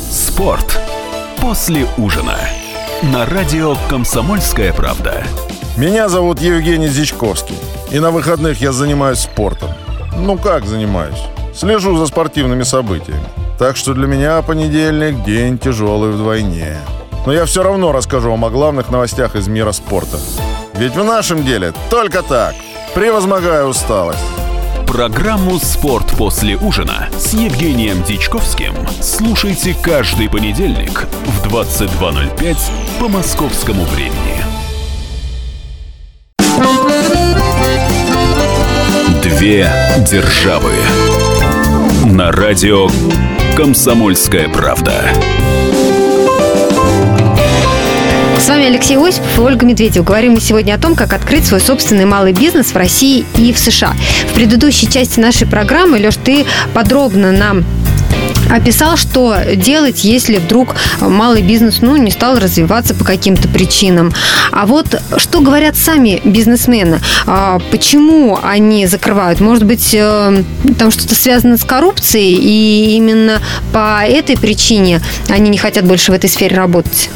Спорт 0.08 0.80
после 1.40 1.84
ужина. 1.96 2.38
На 3.02 3.26
радио 3.26 3.74
«Комсомольская 3.88 4.72
правда». 4.72 5.24
Меня 5.76 6.08
зовут 6.08 6.40
Евгений 6.40 6.88
Зичковский. 6.88 7.56
И 7.90 7.98
на 7.98 8.12
выходных 8.12 8.60
я 8.60 8.70
занимаюсь 8.70 9.18
спортом. 9.18 9.70
Ну 10.16 10.38
как 10.38 10.64
занимаюсь? 10.64 11.18
Слежу 11.54 11.96
за 11.96 12.06
спортивными 12.06 12.62
событиями. 12.62 13.28
Так 13.58 13.76
что 13.76 13.94
для 13.94 14.06
меня 14.06 14.40
понедельник– 14.42 15.24
день 15.26 15.58
тяжелый 15.58 16.10
вдвойне. 16.12 16.78
Но 17.26 17.32
я 17.32 17.44
все 17.44 17.62
равно 17.62 17.92
расскажу 17.92 18.30
вам 18.30 18.44
о 18.44 18.50
главных 18.50 18.90
новостях 18.90 19.36
из 19.36 19.48
мира 19.48 19.72
спорта. 19.72 20.18
Ведь 20.74 20.96
в 20.96 21.04
нашем 21.04 21.44
деле 21.44 21.72
только 21.90 22.22
так. 22.22 22.54
Превозмогая 22.94 23.64
усталость. 23.64 24.24
Программу 24.86 25.58
«Спорт 25.60 26.06
после 26.18 26.56
ужина» 26.56 27.08
с 27.16 27.32
Евгением 27.32 28.02
Дичковским 28.02 28.74
слушайте 29.00 29.76
каждый 29.80 30.28
понедельник 30.28 31.06
в 31.26 31.46
22.05 31.46 32.56
по 32.98 33.08
московскому 33.08 33.84
времени. 33.84 34.42
Две 39.22 39.70
державы 40.10 40.72
на 42.04 42.32
радио 42.32 42.88
«Комсомольская 43.56 44.48
правда». 44.48 45.10
С 48.38 48.48
вами 48.48 48.66
Алексей 48.66 48.96
Осипов 48.96 49.36
и 49.36 49.40
Ольга 49.40 49.66
Медведева. 49.66 50.02
Говорим 50.02 50.32
мы 50.32 50.40
сегодня 50.40 50.74
о 50.74 50.78
том, 50.78 50.94
как 50.94 51.12
открыть 51.12 51.44
свой 51.44 51.60
собственный 51.60 52.06
малый 52.06 52.32
бизнес 52.32 52.68
в 52.72 52.76
России 52.76 53.26
и 53.36 53.52
в 53.52 53.58
США. 53.58 53.94
В 54.30 54.34
предыдущей 54.34 54.90
части 54.90 55.20
нашей 55.20 55.46
программы, 55.46 55.98
Леш, 55.98 56.16
ты 56.16 56.46
подробно 56.72 57.32
нам 57.32 57.64
описал, 58.50 58.96
что 58.96 59.36
делать, 59.56 60.04
если 60.04 60.38
вдруг 60.38 60.74
малый 61.00 61.42
бизнес 61.42 61.80
ну, 61.80 61.96
не 61.96 62.10
стал 62.10 62.38
развиваться 62.38 62.94
по 62.94 63.04
каким-то 63.04 63.48
причинам. 63.48 64.12
А 64.52 64.66
вот 64.66 65.00
что 65.16 65.40
говорят 65.40 65.76
сами 65.76 66.20
бизнесмены? 66.24 67.00
А, 67.26 67.58
почему 67.70 68.38
они 68.42 68.86
закрывают? 68.86 69.40
Может 69.40 69.64
быть, 69.64 69.94
э, 69.94 70.42
там 70.78 70.90
что-то 70.90 71.14
связано 71.14 71.56
с 71.56 71.64
коррупцией, 71.64 72.34
и 72.34 72.96
именно 72.96 73.40
по 73.72 74.02
этой 74.04 74.36
причине 74.36 75.00
они 75.28 75.50
не 75.50 75.58
хотят 75.58 75.84
больше 75.84 76.12
в 76.12 76.14
этой 76.14 76.28
сфере 76.28 76.56
работать? 76.56 77.10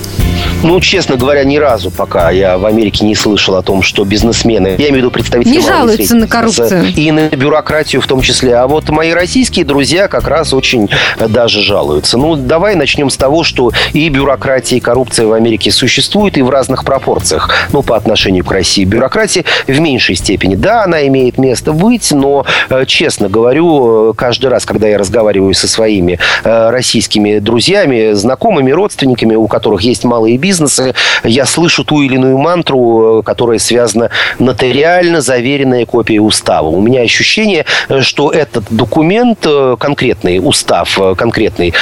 Ну, 0.63 0.81
честно 0.81 1.17
говоря, 1.17 1.45
ни 1.45 1.59
разу 1.59 1.91
пока 1.91 2.31
я 2.31 2.57
в 2.57 2.65
Америке 2.65 3.05
не 3.05 3.15
слышал 3.15 3.57
о 3.57 3.63
том, 3.63 3.83
что 3.83 4.05
бизнесмены, 4.05 4.69
я 4.79 4.89
имею 4.89 4.93
в 4.93 4.97
виду 4.97 5.11
представители... 5.11 5.57
Не 5.57 5.61
жалуются 5.61 6.17
на 6.17 6.27
коррупцию. 6.27 6.87
И 6.97 7.11
на 7.11 7.29
бюрократию 7.29 8.01
в 8.01 8.07
том 8.07 8.23
числе. 8.23 8.57
А 8.57 8.67
вот 8.67 8.89
мои 8.89 9.13
российские 9.13 9.67
друзья 9.67 10.09
как 10.09 10.27
раз 10.27 10.55
очень 10.55 10.89
даже 11.29 11.63
жалуются. 11.63 12.19
Ну, 12.19 12.37
давай 12.37 12.75
начнем 12.75 13.11
с 13.11 13.17
того, 13.17 13.45
что 13.45 13.73
и 13.93 14.09
бюрократия, 14.09 14.77
и 14.77 14.81
коррупция 14.81 15.27
в 15.27 15.33
Америке 15.33 15.71
существует, 15.71 16.39
и 16.39 16.43
в 16.43 16.51
разных 16.51 16.85
пропорциях. 16.85 17.51
Ну, 17.73 17.83
по 17.83 17.97
отношению 17.97 18.45
к 18.45 18.53
России. 18.53 18.85
Бюрократия 18.85 19.45
в 19.67 19.81
меньшей 19.81 20.17
степени. 20.17 20.55
Да, 20.55 20.85
она 20.85 21.07
имеет 21.07 21.39
место 21.39 21.73
быть, 21.73 22.13
но, 22.13 22.45
э, 22.69 22.85
честно 22.87 23.29
говорю, 23.29 24.11
э, 24.11 24.15
каждый 24.15 24.47
раз, 24.47 24.65
когда 24.65 24.89
я 24.89 24.99
разговариваю 24.99 25.55
со 25.55 25.69
своими 25.69 26.19
э, 26.45 26.71
российскими 26.71 27.39
друзьями, 27.39 28.13
знакомыми, 28.13 28.71
родственниками, 28.71 29.35
у 29.35 29.47
которых 29.47 29.83
есть 29.83 30.05
малые 30.05 30.37
бизнесы, 30.37 30.95
я 31.23 31.47
слышу 31.47 31.85
ту 31.85 32.03
или 32.03 32.15
иную 32.15 32.39
мантру, 32.39 33.23
которая 33.25 33.59
связана 33.59 34.11
нотариально 34.39 35.21
заверенная 35.21 35.87
копия 35.87 36.21
устава. 36.21 36.69
У 36.69 36.81
меня 36.81 37.03
ощущение, 37.03 37.65
что 38.01 38.31
этот 38.31 38.65
документ, 38.71 39.47
конкретный 39.79 40.39
устав 40.39 40.99
конкретной 41.17 41.75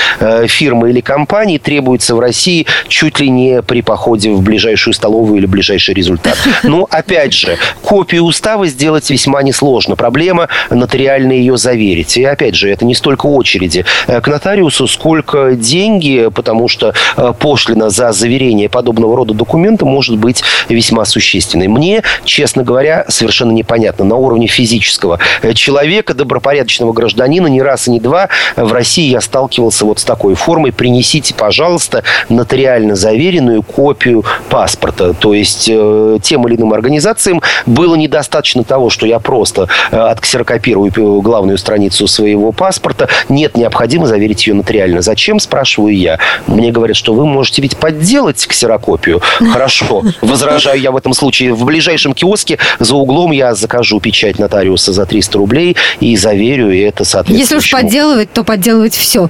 фирмы 0.46 0.90
или 0.90 1.00
компании 1.00 1.58
требуется 1.58 2.14
в 2.14 2.20
России 2.20 2.66
чуть 2.88 3.20
ли 3.20 3.28
не 3.30 3.62
при 3.62 3.82
походе 3.82 4.30
в 4.30 4.42
ближайшую 4.42 4.94
столовую 4.94 5.38
или 5.38 5.46
ближайший 5.46 5.94
результат. 5.94 6.36
Но, 6.62 6.86
опять 6.90 7.32
же, 7.32 7.56
копию 7.82 8.24
устава 8.24 8.66
сделать 8.66 9.08
весьма 9.10 9.42
несложно. 9.42 9.96
Проблема 9.96 10.48
нотариально 10.70 11.32
ее 11.32 11.56
заверить. 11.56 12.16
И, 12.16 12.24
опять 12.24 12.54
же, 12.54 12.70
это 12.70 12.84
не 12.84 12.94
столько 12.94 13.26
очереди 13.26 13.84
к 14.06 14.26
нотариусу, 14.26 14.86
сколько 14.86 15.52
деньги, 15.54 16.28
потому 16.34 16.68
что 16.68 16.94
пошлина 17.38 17.90
за 17.90 18.12
заверение 18.12 18.68
подобного 18.68 19.16
рода 19.16 19.34
документа 19.34 19.84
может 19.84 20.18
быть 20.18 20.42
весьма 20.68 21.04
существенной. 21.04 21.68
Мне, 21.68 22.02
честно 22.24 22.62
говоря, 22.64 23.04
совершенно 23.08 23.52
непонятно. 23.52 24.04
На 24.04 24.16
уровне 24.16 24.46
физического 24.46 25.18
человека, 25.54 26.14
добропорядочного 26.14 26.92
гражданина, 26.92 27.46
ни 27.46 27.60
раз 27.60 27.88
и 27.88 27.90
ни 27.90 27.98
два 27.98 28.28
в 28.56 28.72
России 28.72 29.11
я 29.12 29.20
сталкивался 29.20 29.84
вот 29.84 30.00
с 30.00 30.04
такой 30.04 30.34
формой. 30.34 30.72
Принесите, 30.72 31.34
пожалуйста, 31.34 32.02
нотариально 32.28 32.96
заверенную 32.96 33.62
копию 33.62 34.24
паспорта. 34.48 35.12
То 35.12 35.34
есть 35.34 35.68
э, 35.70 36.18
тем 36.22 36.48
или 36.48 36.56
иным 36.56 36.72
организациям 36.72 37.42
было 37.66 37.94
недостаточно 37.94 38.64
того, 38.64 38.90
что 38.90 39.06
я 39.06 39.18
просто 39.18 39.68
э, 39.90 39.96
отксерокопирую 39.96 41.20
главную 41.20 41.58
страницу 41.58 42.06
своего 42.06 42.52
паспорта. 42.52 43.08
Нет, 43.28 43.56
необходимо 43.56 44.06
заверить 44.06 44.46
ее 44.46 44.54
нотариально. 44.54 45.02
Зачем, 45.02 45.38
спрашиваю 45.40 45.96
я. 45.96 46.18
Мне 46.46 46.72
говорят, 46.72 46.96
что 46.96 47.12
вы 47.12 47.26
можете 47.26 47.62
ведь 47.62 47.76
подделать 47.76 48.46
ксерокопию. 48.46 49.20
Хорошо. 49.52 50.02
Возражаю 50.22 50.80
я 50.80 50.90
в 50.90 50.96
этом 50.96 51.12
случае. 51.12 51.52
В 51.52 51.64
ближайшем 51.64 52.14
киоске 52.14 52.58
за 52.78 52.94
углом 52.94 53.32
я 53.32 53.54
закажу 53.54 54.00
печать 54.00 54.38
нотариуса 54.38 54.92
за 54.92 55.04
300 55.04 55.38
рублей 55.38 55.76
и 56.00 56.16
заверю 56.16 56.70
и 56.70 56.78
это 56.78 57.04
соответственно. 57.04 57.38
Если 57.38 57.56
уж 57.56 57.70
подделывать, 57.70 58.32
то 58.32 58.44
подделывать 58.44 58.94
все. 59.02 59.28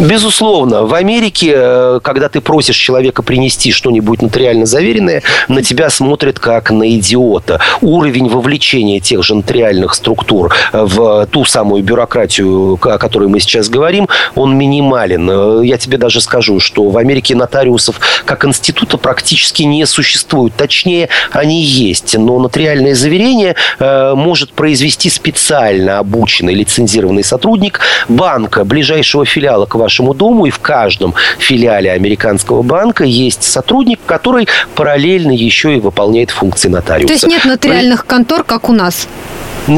Безусловно. 0.00 0.86
В 0.86 0.94
Америке, 0.94 1.52
э, 1.54 2.00
когда 2.02 2.30
ты 2.30 2.40
просишь 2.40 2.76
человека 2.76 3.22
принести 3.22 3.70
что-нибудь 3.70 4.22
нотариально 4.22 4.64
заверенное, 4.64 5.22
на 5.48 5.62
тебя 5.62 5.90
смотрят 5.90 6.38
как 6.38 6.70
на 6.70 6.90
идиота. 6.96 7.60
Уровень 7.82 8.30
вовлечения 8.30 9.00
тех 9.00 9.22
же 9.22 9.34
нотариальных 9.34 9.92
структур 9.92 10.54
в 10.72 11.26
ту 11.26 11.44
самую 11.44 11.82
бюрократию, 11.82 12.78
о 12.80 12.96
которой 12.96 13.28
мы 13.28 13.40
сейчас 13.40 13.68
говорим, 13.68 14.08
он 14.34 14.56
минимален. 14.56 15.28
Э, 15.30 15.66
я 15.66 15.76
тебе 15.76 15.98
даже 15.98 16.22
скажу, 16.22 16.60
что 16.60 16.88
в 16.88 16.96
Америке 16.96 17.34
нотариусов 17.34 18.00
как 18.24 18.46
института 18.46 18.96
практически 18.96 19.64
не 19.64 19.84
существует. 19.84 20.54
Точнее, 20.56 21.10
они 21.30 21.62
есть. 21.62 22.16
Но 22.16 22.38
нотариальное 22.38 22.94
заверение 22.94 23.54
э, 23.78 24.14
может 24.14 24.54
произвести 24.54 25.10
специально 25.10 25.98
обученный 25.98 26.54
лицензированный 26.54 27.22
сотрудник 27.22 27.80
банка, 28.08 28.64
ближайшего 28.64 29.26
филиала 29.26 29.66
к 29.66 29.74
вашему 29.74 29.89
дому. 29.98 30.46
И 30.46 30.50
в 30.50 30.58
каждом 30.58 31.14
филиале 31.38 31.90
американского 31.92 32.62
банка 32.62 33.04
есть 33.04 33.42
сотрудник, 33.42 34.00
который 34.06 34.48
параллельно 34.74 35.32
еще 35.32 35.76
и 35.76 35.80
выполняет 35.80 36.30
функции 36.30 36.68
нотариуса. 36.68 37.08
То 37.08 37.12
есть 37.12 37.26
нет 37.26 37.44
нотариальных 37.44 38.06
контор, 38.06 38.44
как 38.44 38.68
у 38.68 38.72
нас? 38.72 39.08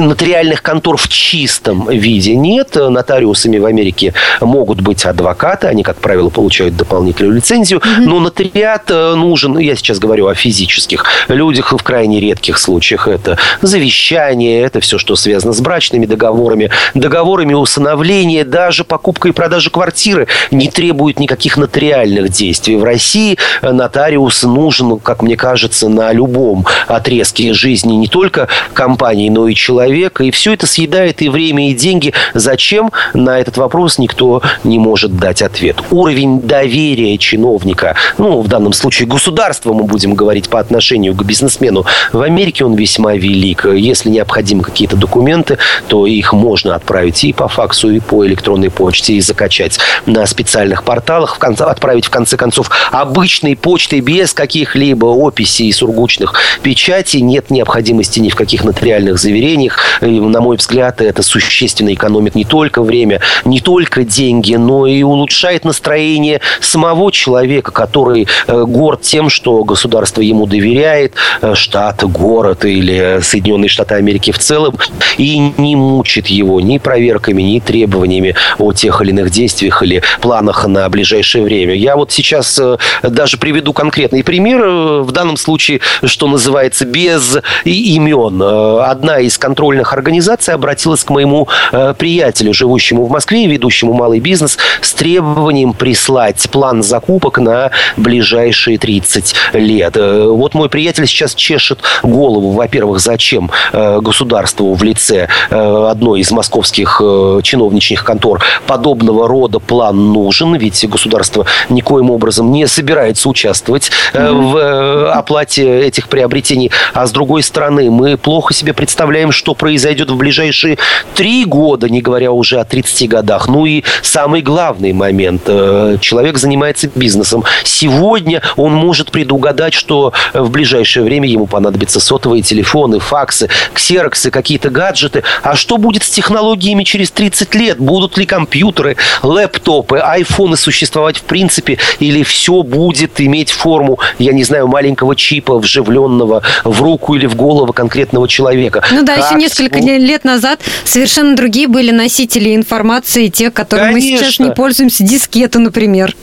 Нотариальных 0.00 0.62
контор 0.62 0.96
в 0.96 1.08
чистом 1.08 1.88
виде 1.88 2.34
нет. 2.34 2.74
Нотариусами 2.74 3.58
в 3.58 3.66
Америке 3.66 4.14
могут 4.40 4.80
быть 4.80 5.04
адвокаты. 5.04 5.66
Они, 5.66 5.82
как 5.82 5.96
правило, 5.96 6.30
получают 6.30 6.76
дополнительную 6.76 7.36
лицензию. 7.36 7.80
Mm-hmm. 7.80 8.00
Но 8.06 8.20
нотариат 8.20 8.90
э, 8.90 9.14
нужен, 9.14 9.58
я 9.58 9.76
сейчас 9.76 9.98
говорю 9.98 10.26
о 10.28 10.34
физических 10.34 11.04
людях, 11.28 11.72
в 11.72 11.82
крайне 11.82 12.20
редких 12.20 12.58
случаях. 12.58 13.08
Это 13.08 13.38
завещание, 13.60 14.62
это 14.62 14.80
все, 14.80 14.98
что 14.98 15.16
связано 15.16 15.52
с 15.52 15.60
брачными 15.60 16.06
договорами, 16.06 16.70
договорами 16.94 17.54
усыновления, 17.54 18.44
даже 18.44 18.84
покупка 18.84 19.28
и 19.28 19.32
продажа 19.32 19.70
квартиры 19.70 20.28
не 20.50 20.68
требует 20.68 21.18
никаких 21.18 21.56
нотариальных 21.56 22.30
действий. 22.30 22.76
В 22.76 22.84
России 22.84 23.38
нотариус 23.62 24.42
нужен, 24.42 24.98
как 24.98 25.22
мне 25.22 25.36
кажется, 25.36 25.88
на 25.88 26.12
любом 26.12 26.66
отрезке 26.86 27.52
жизни 27.52 27.94
не 27.94 28.08
только 28.08 28.48
компании, 28.74 29.28
но 29.28 29.48
и 29.48 29.54
человека 29.54 29.81
человека, 29.82 30.22
и 30.24 30.30
все 30.30 30.54
это 30.54 30.66
съедает 30.66 31.22
и 31.22 31.28
время, 31.28 31.70
и 31.70 31.74
деньги. 31.74 32.12
Зачем? 32.34 32.92
На 33.14 33.40
этот 33.40 33.56
вопрос 33.56 33.98
никто 33.98 34.42
не 34.64 34.78
может 34.78 35.16
дать 35.16 35.42
ответ. 35.42 35.76
Уровень 35.90 36.40
доверия 36.40 37.18
чиновника, 37.18 37.96
ну, 38.18 38.40
в 38.40 38.48
данном 38.48 38.72
случае 38.72 39.08
государства, 39.08 39.72
мы 39.72 39.84
будем 39.84 40.14
говорить 40.14 40.48
по 40.48 40.60
отношению 40.60 41.14
к 41.14 41.24
бизнесмену, 41.24 41.84
в 42.12 42.20
Америке 42.20 42.64
он 42.64 42.74
весьма 42.74 43.14
велик. 43.14 43.66
Если 43.66 44.08
необходимы 44.10 44.62
какие-то 44.62 44.96
документы, 44.96 45.58
то 45.88 46.06
их 46.06 46.32
можно 46.32 46.76
отправить 46.76 47.24
и 47.24 47.32
по 47.32 47.48
факсу, 47.48 47.90
и 47.90 47.98
по 47.98 48.24
электронной 48.24 48.70
почте, 48.70 49.14
и 49.14 49.20
закачать 49.20 49.78
на 50.06 50.26
специальных 50.26 50.84
порталах, 50.84 51.36
в 51.36 51.38
конце, 51.38 51.64
отправить, 51.64 52.06
в 52.06 52.10
конце 52.10 52.36
концов, 52.36 52.70
обычной 52.92 53.56
почтой 53.56 54.00
без 54.00 54.32
каких-либо 54.32 55.06
описей 55.06 55.68
и 55.68 55.72
сургучных 55.72 56.34
печатей. 56.62 57.20
Нет 57.20 57.50
необходимости 57.50 58.20
ни 58.20 58.28
в 58.28 58.36
каких 58.36 58.64
нотариальных 58.64 59.18
заверениях, 59.18 59.61
них, 59.62 59.78
на 60.00 60.40
мой 60.40 60.56
взгляд, 60.56 61.00
это 61.00 61.22
существенно 61.22 61.92
экономит 61.94 62.34
не 62.34 62.44
только 62.44 62.82
время, 62.82 63.20
не 63.44 63.60
только 63.60 64.04
деньги, 64.04 64.54
но 64.54 64.86
и 64.86 65.02
улучшает 65.02 65.64
настроение 65.64 66.40
самого 66.60 67.10
человека, 67.12 67.72
который 67.72 68.26
э, 68.46 68.64
горд 68.66 69.02
тем, 69.02 69.28
что 69.28 69.64
государство 69.64 70.20
ему 70.20 70.46
доверяет, 70.46 71.14
э, 71.40 71.54
штат, 71.54 72.02
город 72.04 72.64
или 72.64 73.20
Соединенные 73.22 73.68
Штаты 73.68 73.94
Америки 73.94 74.32
в 74.32 74.38
целом, 74.38 74.76
и 75.18 75.38
не 75.38 75.76
мучит 75.76 76.26
его 76.26 76.60
ни 76.60 76.78
проверками, 76.78 77.42
ни 77.42 77.60
требованиями 77.60 78.34
о 78.58 78.72
тех 78.72 79.00
или 79.02 79.10
иных 79.10 79.30
действиях 79.30 79.82
или 79.82 80.02
планах 80.20 80.66
на 80.66 80.88
ближайшее 80.88 81.44
время. 81.44 81.74
Я 81.74 81.96
вот 81.96 82.12
сейчас 82.12 82.58
э, 82.58 82.76
даже 83.02 83.36
приведу 83.36 83.72
конкретный 83.72 84.24
пример. 84.24 84.62
В 85.02 85.12
данном 85.12 85.36
случае, 85.36 85.80
что 86.04 86.26
называется, 86.26 86.84
без 86.84 87.38
имен. 87.64 88.42
Одна 88.42 89.18
из 89.20 89.38
контрольных 89.52 89.92
организаций 89.92 90.54
обратилась 90.54 91.04
к 91.04 91.10
моему 91.10 91.46
э, 91.72 91.92
приятелю, 91.98 92.54
живущему 92.54 93.04
в 93.04 93.10
Москве, 93.10 93.46
ведущему 93.46 93.92
малый 93.92 94.18
бизнес, 94.18 94.56
с 94.80 94.94
требованием 94.94 95.74
прислать 95.74 96.48
план 96.50 96.82
закупок 96.82 97.38
на 97.38 97.70
ближайшие 97.98 98.78
30 98.78 99.34
лет. 99.52 99.94
Э, 99.98 100.26
вот 100.26 100.54
мой 100.54 100.70
приятель 100.70 101.06
сейчас 101.06 101.34
чешет 101.34 101.80
голову, 102.02 102.52
во-первых, 102.52 103.00
зачем 103.00 103.50
э, 103.74 104.00
государству 104.00 104.72
в 104.72 104.82
лице 104.82 105.28
э, 105.50 105.86
одной 105.90 106.20
из 106.20 106.30
московских 106.30 107.02
э, 107.04 107.40
чиновничьих 107.42 108.04
контор 108.04 108.42
подобного 108.66 109.28
рода 109.28 109.58
план 109.58 110.14
нужен, 110.14 110.54
ведь 110.54 110.88
государство 110.88 111.44
никоим 111.68 112.10
образом 112.10 112.50
не 112.52 112.66
собирается 112.66 113.28
участвовать 113.28 113.90
э, 114.14 114.32
в 114.32 114.56
э, 114.56 115.10
оплате 115.10 115.80
этих 115.80 116.08
приобретений. 116.08 116.70
А 116.94 117.06
с 117.06 117.10
другой 117.10 117.42
стороны, 117.42 117.90
мы 117.90 118.16
плохо 118.16 118.54
себе 118.54 118.72
представляем, 118.72 119.30
что 119.42 119.56
произойдет 119.56 120.08
в 120.08 120.16
ближайшие 120.16 120.78
три 121.16 121.44
года, 121.44 121.88
не 121.88 122.00
говоря 122.00 122.30
уже 122.30 122.60
о 122.60 122.64
30 122.64 123.08
годах. 123.08 123.48
Ну 123.48 123.66
и 123.66 123.82
самый 124.00 124.40
главный 124.40 124.92
момент. 124.92 125.42
Э, 125.46 125.96
человек 126.00 126.38
занимается 126.38 126.88
бизнесом. 126.94 127.42
Сегодня 127.64 128.40
он 128.54 128.72
может 128.72 129.10
предугадать, 129.10 129.74
что 129.74 130.12
в 130.32 130.48
ближайшее 130.50 131.02
время 131.02 131.28
ему 131.28 131.48
понадобятся 131.48 131.98
сотовые 131.98 132.42
телефоны, 132.42 133.00
факсы, 133.00 133.48
ксероксы, 133.74 134.30
какие-то 134.30 134.70
гаджеты. 134.70 135.24
А 135.42 135.56
что 135.56 135.76
будет 135.76 136.04
с 136.04 136.10
технологиями 136.10 136.84
через 136.84 137.10
30 137.10 137.52
лет? 137.56 137.78
Будут 137.80 138.16
ли 138.18 138.26
компьютеры, 138.26 138.96
лэптопы, 139.24 139.98
айфоны 139.98 140.56
существовать 140.56 141.16
в 141.16 141.22
принципе? 141.22 141.78
Или 141.98 142.22
все 142.22 142.62
будет 142.62 143.20
иметь 143.20 143.50
форму, 143.50 143.98
я 144.20 144.32
не 144.32 144.44
знаю, 144.44 144.68
маленького 144.68 145.16
чипа, 145.16 145.58
вживленного 145.58 146.42
в 146.62 146.80
руку 146.80 147.16
или 147.16 147.26
в 147.26 147.34
голову 147.34 147.72
конкретного 147.72 148.28
человека? 148.28 148.84
Ну 148.92 149.02
да, 149.02 149.16
как 149.16 149.31
еще 149.34 149.62
несколько 149.62 149.78
лет 149.78 150.24
назад 150.24 150.60
совершенно 150.84 151.36
другие 151.36 151.68
были 151.68 151.90
носители 151.90 152.54
информации, 152.54 153.28
те, 153.28 153.50
которыми 153.50 153.94
Конечно. 153.94 154.10
мы 154.10 154.18
сейчас 154.18 154.38
не 154.38 154.50
пользуемся, 154.50 155.04
дискеты, 155.04 155.58
например. 155.58 156.14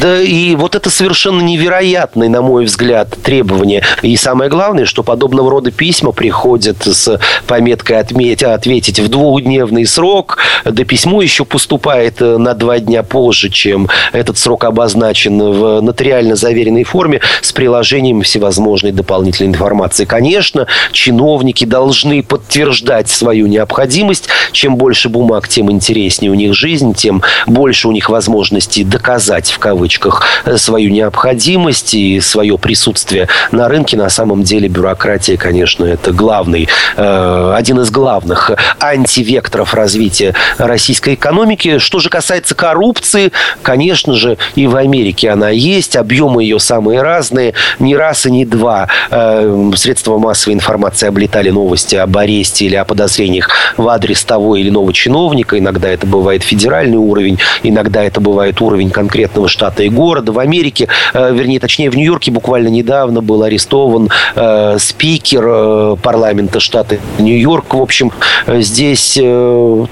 Да, 0.00 0.20
и 0.20 0.54
вот 0.54 0.74
это 0.74 0.90
совершенно 0.90 1.40
невероятное, 1.40 2.28
на 2.28 2.42
мой 2.42 2.64
взгляд, 2.64 3.16
требование. 3.22 3.82
И 4.02 4.16
самое 4.16 4.50
главное, 4.50 4.84
что 4.84 5.02
подобного 5.02 5.50
рода 5.50 5.70
письма 5.70 6.12
приходят 6.12 6.86
с 6.86 7.20
пометкой 7.46 7.98
отметь, 7.98 8.42
«ответить 8.42 9.00
в 9.00 9.08
двухдневный 9.08 9.86
срок». 9.86 10.38
Да 10.64 10.84
письмо 10.84 11.22
еще 11.22 11.44
поступает 11.44 12.20
э, 12.20 12.36
на 12.36 12.54
два 12.54 12.78
дня 12.78 13.02
позже, 13.02 13.48
чем 13.48 13.88
этот 14.12 14.38
срок 14.38 14.64
обозначен 14.64 15.38
в 15.38 15.80
нотариально 15.80 16.36
заверенной 16.36 16.84
форме 16.84 17.20
с 17.42 17.52
приложением 17.52 18.22
всевозможной 18.22 18.92
дополнительной 18.92 19.50
информации. 19.50 20.04
Конечно, 20.04 20.66
чиновники 20.92 21.64
должны 21.64 22.22
подтверждать 22.48 23.10
свою 23.10 23.46
необходимость. 23.46 24.28
Чем 24.52 24.76
больше 24.76 25.10
бумаг, 25.10 25.48
тем 25.48 25.70
интереснее 25.70 26.32
у 26.32 26.34
них 26.34 26.54
жизнь, 26.54 26.94
тем 26.94 27.22
больше 27.46 27.88
у 27.88 27.92
них 27.92 28.08
возможностей 28.08 28.84
доказать 28.84 29.50
в 29.50 29.58
кавычках 29.58 30.24
свою 30.56 30.90
необходимость 30.90 31.92
и 31.92 32.20
свое 32.20 32.56
присутствие 32.56 33.28
на 33.52 33.68
рынке. 33.68 33.98
На 33.98 34.08
самом 34.08 34.44
деле 34.44 34.68
бюрократия, 34.68 35.36
конечно, 35.36 35.84
это 35.84 36.12
главный, 36.12 36.68
э, 36.96 37.52
один 37.54 37.80
из 37.80 37.90
главных 37.90 38.50
антивекторов 38.80 39.74
развития 39.74 40.34
российской 40.56 41.14
экономики. 41.14 41.76
Что 41.76 41.98
же 41.98 42.08
касается 42.08 42.54
коррупции, 42.54 43.30
конечно 43.60 44.14
же, 44.14 44.38
и 44.54 44.66
в 44.66 44.76
Америке 44.76 45.28
она 45.28 45.50
есть, 45.50 45.96
объемы 45.96 46.42
ее 46.42 46.58
самые 46.58 47.02
разные, 47.02 47.52
не 47.78 47.94
раз 47.94 48.24
и 48.24 48.30
не 48.30 48.46
два. 48.46 48.88
Э, 49.10 49.70
средства 49.76 50.16
массовой 50.16 50.54
информации 50.54 51.08
облетали 51.08 51.50
новости 51.50 51.94
об 51.94 52.16
аресте 52.16 52.37
или 52.60 52.76
о 52.76 52.84
подозрениях 52.84 53.50
в 53.76 53.88
адрес 53.88 54.24
того 54.24 54.56
или 54.56 54.68
иного 54.68 54.92
чиновника. 54.92 55.58
Иногда 55.58 55.88
это 55.88 56.06
бывает 56.06 56.42
федеральный 56.42 56.98
уровень, 56.98 57.38
иногда 57.62 58.02
это 58.02 58.20
бывает 58.20 58.60
уровень 58.60 58.90
конкретного 58.90 59.48
штата 59.48 59.82
и 59.82 59.88
города. 59.88 60.32
В 60.32 60.38
Америке, 60.38 60.88
э, 61.14 61.32
вернее, 61.34 61.60
точнее, 61.60 61.90
в 61.90 61.96
Нью-Йорке 61.96 62.30
буквально 62.30 62.68
недавно 62.68 63.22
был 63.22 63.42
арестован 63.42 64.08
э, 64.34 64.76
спикер 64.78 65.44
э, 65.46 65.96
парламента 66.02 66.60
штата 66.60 66.98
Нью-Йорк. 67.18 67.74
В 67.74 67.82
общем, 67.82 68.12
здесь 68.46 69.18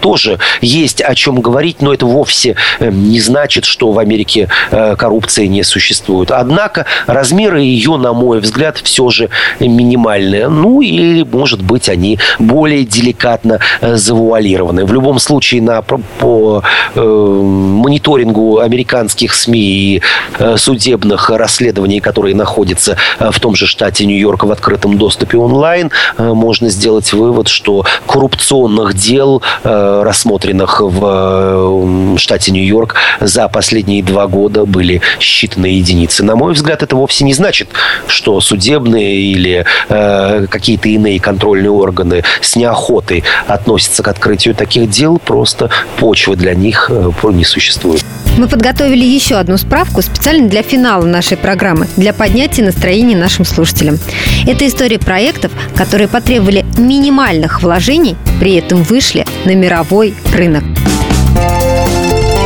тоже 0.01 0.39
есть 0.61 1.01
о 1.01 1.15
чем 1.15 1.41
говорить, 1.41 1.83
но 1.83 1.93
это 1.93 2.07
вовсе 2.07 2.57
не 2.81 3.21
значит, 3.21 3.65
что 3.65 3.93
в 3.93 3.99
Америке 3.99 4.49
коррупция 4.71 5.47
не 5.47 5.63
существует. 5.63 6.31
Однако 6.31 6.87
размеры 7.07 7.61
ее, 7.61 7.97
на 7.97 8.13
мой 8.13 8.41
взгляд, 8.41 8.79
все 8.83 9.09
же 9.11 9.29
минимальные. 9.61 10.49
Ну, 10.49 10.81
или, 10.81 11.23
может 11.23 11.63
быть, 11.63 11.89
они 11.89 12.19
более 12.39 12.85
деликатно 12.85 13.61
завуалированы. 13.81 14.85
В 14.85 14.93
любом 14.93 15.19
случае, 15.19 15.63
на, 15.63 15.83
по 15.83 16.63
э, 16.95 17.01
мониторингу 17.01 18.59
американских 18.61 19.35
СМИ 19.35 19.59
и 19.61 20.03
э, 20.39 20.57
судебных 20.57 21.31
расследований, 21.31 22.01
которые 22.01 22.35
находятся 22.35 22.97
э, 23.19 23.31
в 23.31 23.41
том 23.41 23.55
же 23.55 23.67
штате 23.67 24.07
Нью-Йорк 24.07 24.45
в 24.45 24.51
открытом 24.51 24.99
доступе 24.99 25.39
онлайн, 25.39 25.91
э, 26.19 26.33
можно 26.33 26.69
сделать 26.69 27.13
вывод, 27.13 27.49
что 27.49 27.85
коррупционных 28.07 28.95
дел, 28.95 29.43
э, 29.65 30.03
рассмотренных 30.05 30.81
в 30.81 32.15
э, 32.15 32.19
штате 32.19 32.53
Нью-Йорк 32.53 32.95
за 33.21 33.49
последние 33.49 34.03
два 34.03 34.27
года 34.27 34.65
были 34.67 35.01
считанные 35.21 35.73
единицы. 35.73 36.25
На 36.25 36.37
мой 36.37 36.53
взгляд, 36.53 36.83
это 36.83 36.97
вовсе 36.97 37.25
не 37.25 37.35
значит, 37.35 37.69
что 38.09 38.41
судебные 38.41 39.21
или 39.21 39.65
э, 39.89 40.47
какие-то 40.49 40.89
иные 40.89 41.21
контрольные 41.21 41.71
органы 41.71 42.23
с 42.41 42.57
неохотой 42.57 43.25
относятся 43.47 44.03
к 44.03 44.09
открытию 44.09 44.55
таких 44.55 44.89
дел, 44.91 45.19
просто 45.19 45.71
почвы 45.99 46.37
для 46.37 46.55
них 46.55 46.91
э, 46.91 47.11
не 47.33 47.45
существует. 47.45 48.05
Мы 48.37 48.49
подготовили 48.49 49.05
еще 49.05 49.37
одну 49.37 49.57
справку 49.57 50.03
специально 50.03 50.49
для 50.49 50.63
финала 50.63 51.05
нашей 51.05 51.39
программы, 51.39 51.89
для 51.97 52.13
поднятия 52.13 52.63
настроения 52.63 53.17
нашим 53.17 53.47
слушателям. 53.47 53.99
Это 54.47 54.67
история 54.67 54.99
проектов, 54.99 55.53
которые 55.75 56.09
потребовали 56.09 56.67
минимальных 56.77 57.63
вложений, 57.63 58.17
при 58.39 58.57
этом 58.57 58.83
вышли 58.83 59.25
на 59.47 59.55
мировой 59.55 60.15
рынок. 60.35 60.65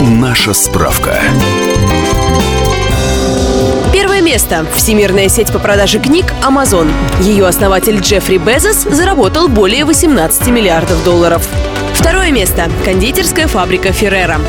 Наша 0.02 0.54
справка 0.54 1.20
место. 4.30 4.64
Всемирная 4.76 5.28
сеть 5.28 5.52
по 5.52 5.58
продаже 5.58 5.98
книг 5.98 6.32
Amazon. 6.40 6.88
Ее 7.20 7.48
основатель 7.48 7.98
Джеффри 7.98 8.36
Безос 8.36 8.84
заработал 8.84 9.48
более 9.48 9.84
18 9.84 10.46
миллиардов 10.46 11.02
долларов. 11.02 11.48
Второе 11.94 12.30
место. 12.30 12.70
Кондитерская 12.84 13.48
фабрика 13.48 13.90
Феррера. 13.90 14.40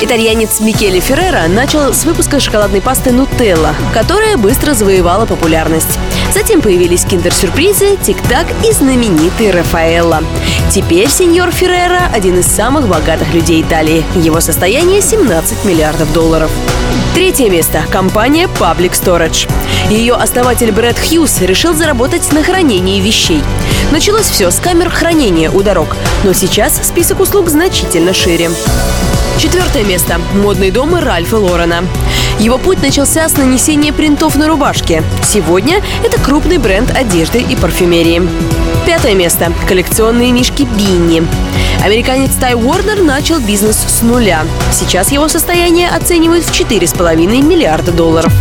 Итальянец 0.00 0.58
Микеле 0.58 0.98
Феррера 0.98 1.46
начал 1.46 1.94
с 1.94 2.04
выпуска 2.04 2.40
шоколадной 2.40 2.80
пасты 2.80 3.12
Нутелла, 3.12 3.76
которая 3.94 4.36
быстро 4.36 4.74
завоевала 4.74 5.26
популярность. 5.26 5.96
Затем 6.34 6.60
появились 6.60 7.04
киндер-сюрпризы, 7.04 7.98
тик-так 8.02 8.48
и 8.68 8.72
знаменитый 8.72 9.52
Рафаэлло. 9.52 10.24
Теперь 10.72 11.08
сеньор 11.08 11.52
Феррера– 11.52 12.10
один 12.12 12.40
из 12.40 12.46
самых 12.46 12.88
богатых 12.88 13.32
людей 13.32 13.62
Италии. 13.62 14.04
Его 14.16 14.40
состояние– 14.40 15.00
17 15.02 15.64
миллиардов 15.64 16.12
долларов. 16.12 16.50
Третье 17.20 17.50
место– 17.50 17.84
компания 17.92 18.48
Public 18.58 18.92
Storage. 18.92 19.46
Ее 19.90 20.14
основатель 20.14 20.72
Брэд 20.72 20.98
Хьюз 20.98 21.42
решил 21.42 21.74
заработать 21.74 22.32
на 22.32 22.42
хранении 22.42 22.98
вещей. 22.98 23.42
Началось 23.92 24.24
все 24.24 24.50
с 24.50 24.58
камер 24.58 24.88
хранения 24.88 25.50
у 25.50 25.62
дорог, 25.62 25.98
но 26.24 26.32
сейчас 26.32 26.80
список 26.82 27.20
услуг 27.20 27.50
значительно 27.50 28.14
шире. 28.14 28.48
Четвертое 29.36 29.84
место. 29.84 30.18
Модный 30.32 30.70
дом 30.70 30.94
Ральфа 30.94 31.36
Лорена. 31.36 31.84
Его 32.38 32.56
путь 32.56 32.82
начался 32.82 33.28
с 33.28 33.36
нанесения 33.36 33.92
принтов 33.92 34.36
на 34.36 34.48
рубашке. 34.48 35.02
Сегодня 35.22 35.82
это 36.02 36.18
крупный 36.18 36.56
бренд 36.56 36.90
одежды 36.90 37.40
и 37.40 37.54
парфюмерии. 37.54 38.22
Пятое 38.90 39.14
место. 39.14 39.52
Коллекционные 39.68 40.32
мишки 40.32 40.64
Бинни. 40.64 41.22
Американец 41.80 42.32
Тай 42.40 42.54
Уорнер 42.54 43.00
начал 43.04 43.38
бизнес 43.38 43.76
с 43.76 44.02
нуля. 44.02 44.42
Сейчас 44.72 45.12
его 45.12 45.28
состояние 45.28 45.88
оценивают 45.88 46.44
в 46.44 46.50
4,5 46.50 47.14
миллиарда 47.40 47.92
долларов. 47.92 48.32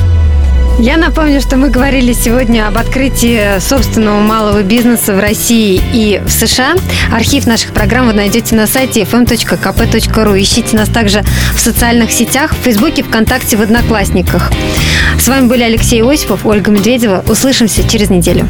Я 0.80 0.98
напомню, 0.98 1.40
что 1.40 1.56
мы 1.56 1.70
говорили 1.70 2.14
сегодня 2.14 2.68
об 2.68 2.80
открытии 2.80 3.60
собственного 3.60 4.22
малого 4.22 4.64
бизнеса 4.64 5.14
в 5.14 5.20
России 5.20 5.80
и 5.94 6.20
в 6.26 6.32
США. 6.32 6.74
Архив 7.14 7.46
наших 7.46 7.72
программ 7.72 8.08
вы 8.08 8.14
найдете 8.14 8.56
на 8.56 8.66
сайте 8.66 9.02
fm.kp.ru. 9.02 10.42
Ищите 10.42 10.76
нас 10.76 10.90
также 10.90 11.22
в 11.54 11.60
социальных 11.60 12.12
сетях, 12.12 12.54
в 12.54 12.64
Фейсбуке, 12.64 13.04
ВКонтакте, 13.04 13.56
в 13.56 13.62
Одноклассниках. 13.62 14.52
С 15.20 15.28
вами 15.28 15.46
были 15.46 15.62
Алексей 15.62 16.02
Осипов, 16.02 16.44
Ольга 16.48 16.72
Медведева. 16.72 17.24
Услышимся 17.28 17.88
через 17.88 18.10
неделю. 18.10 18.50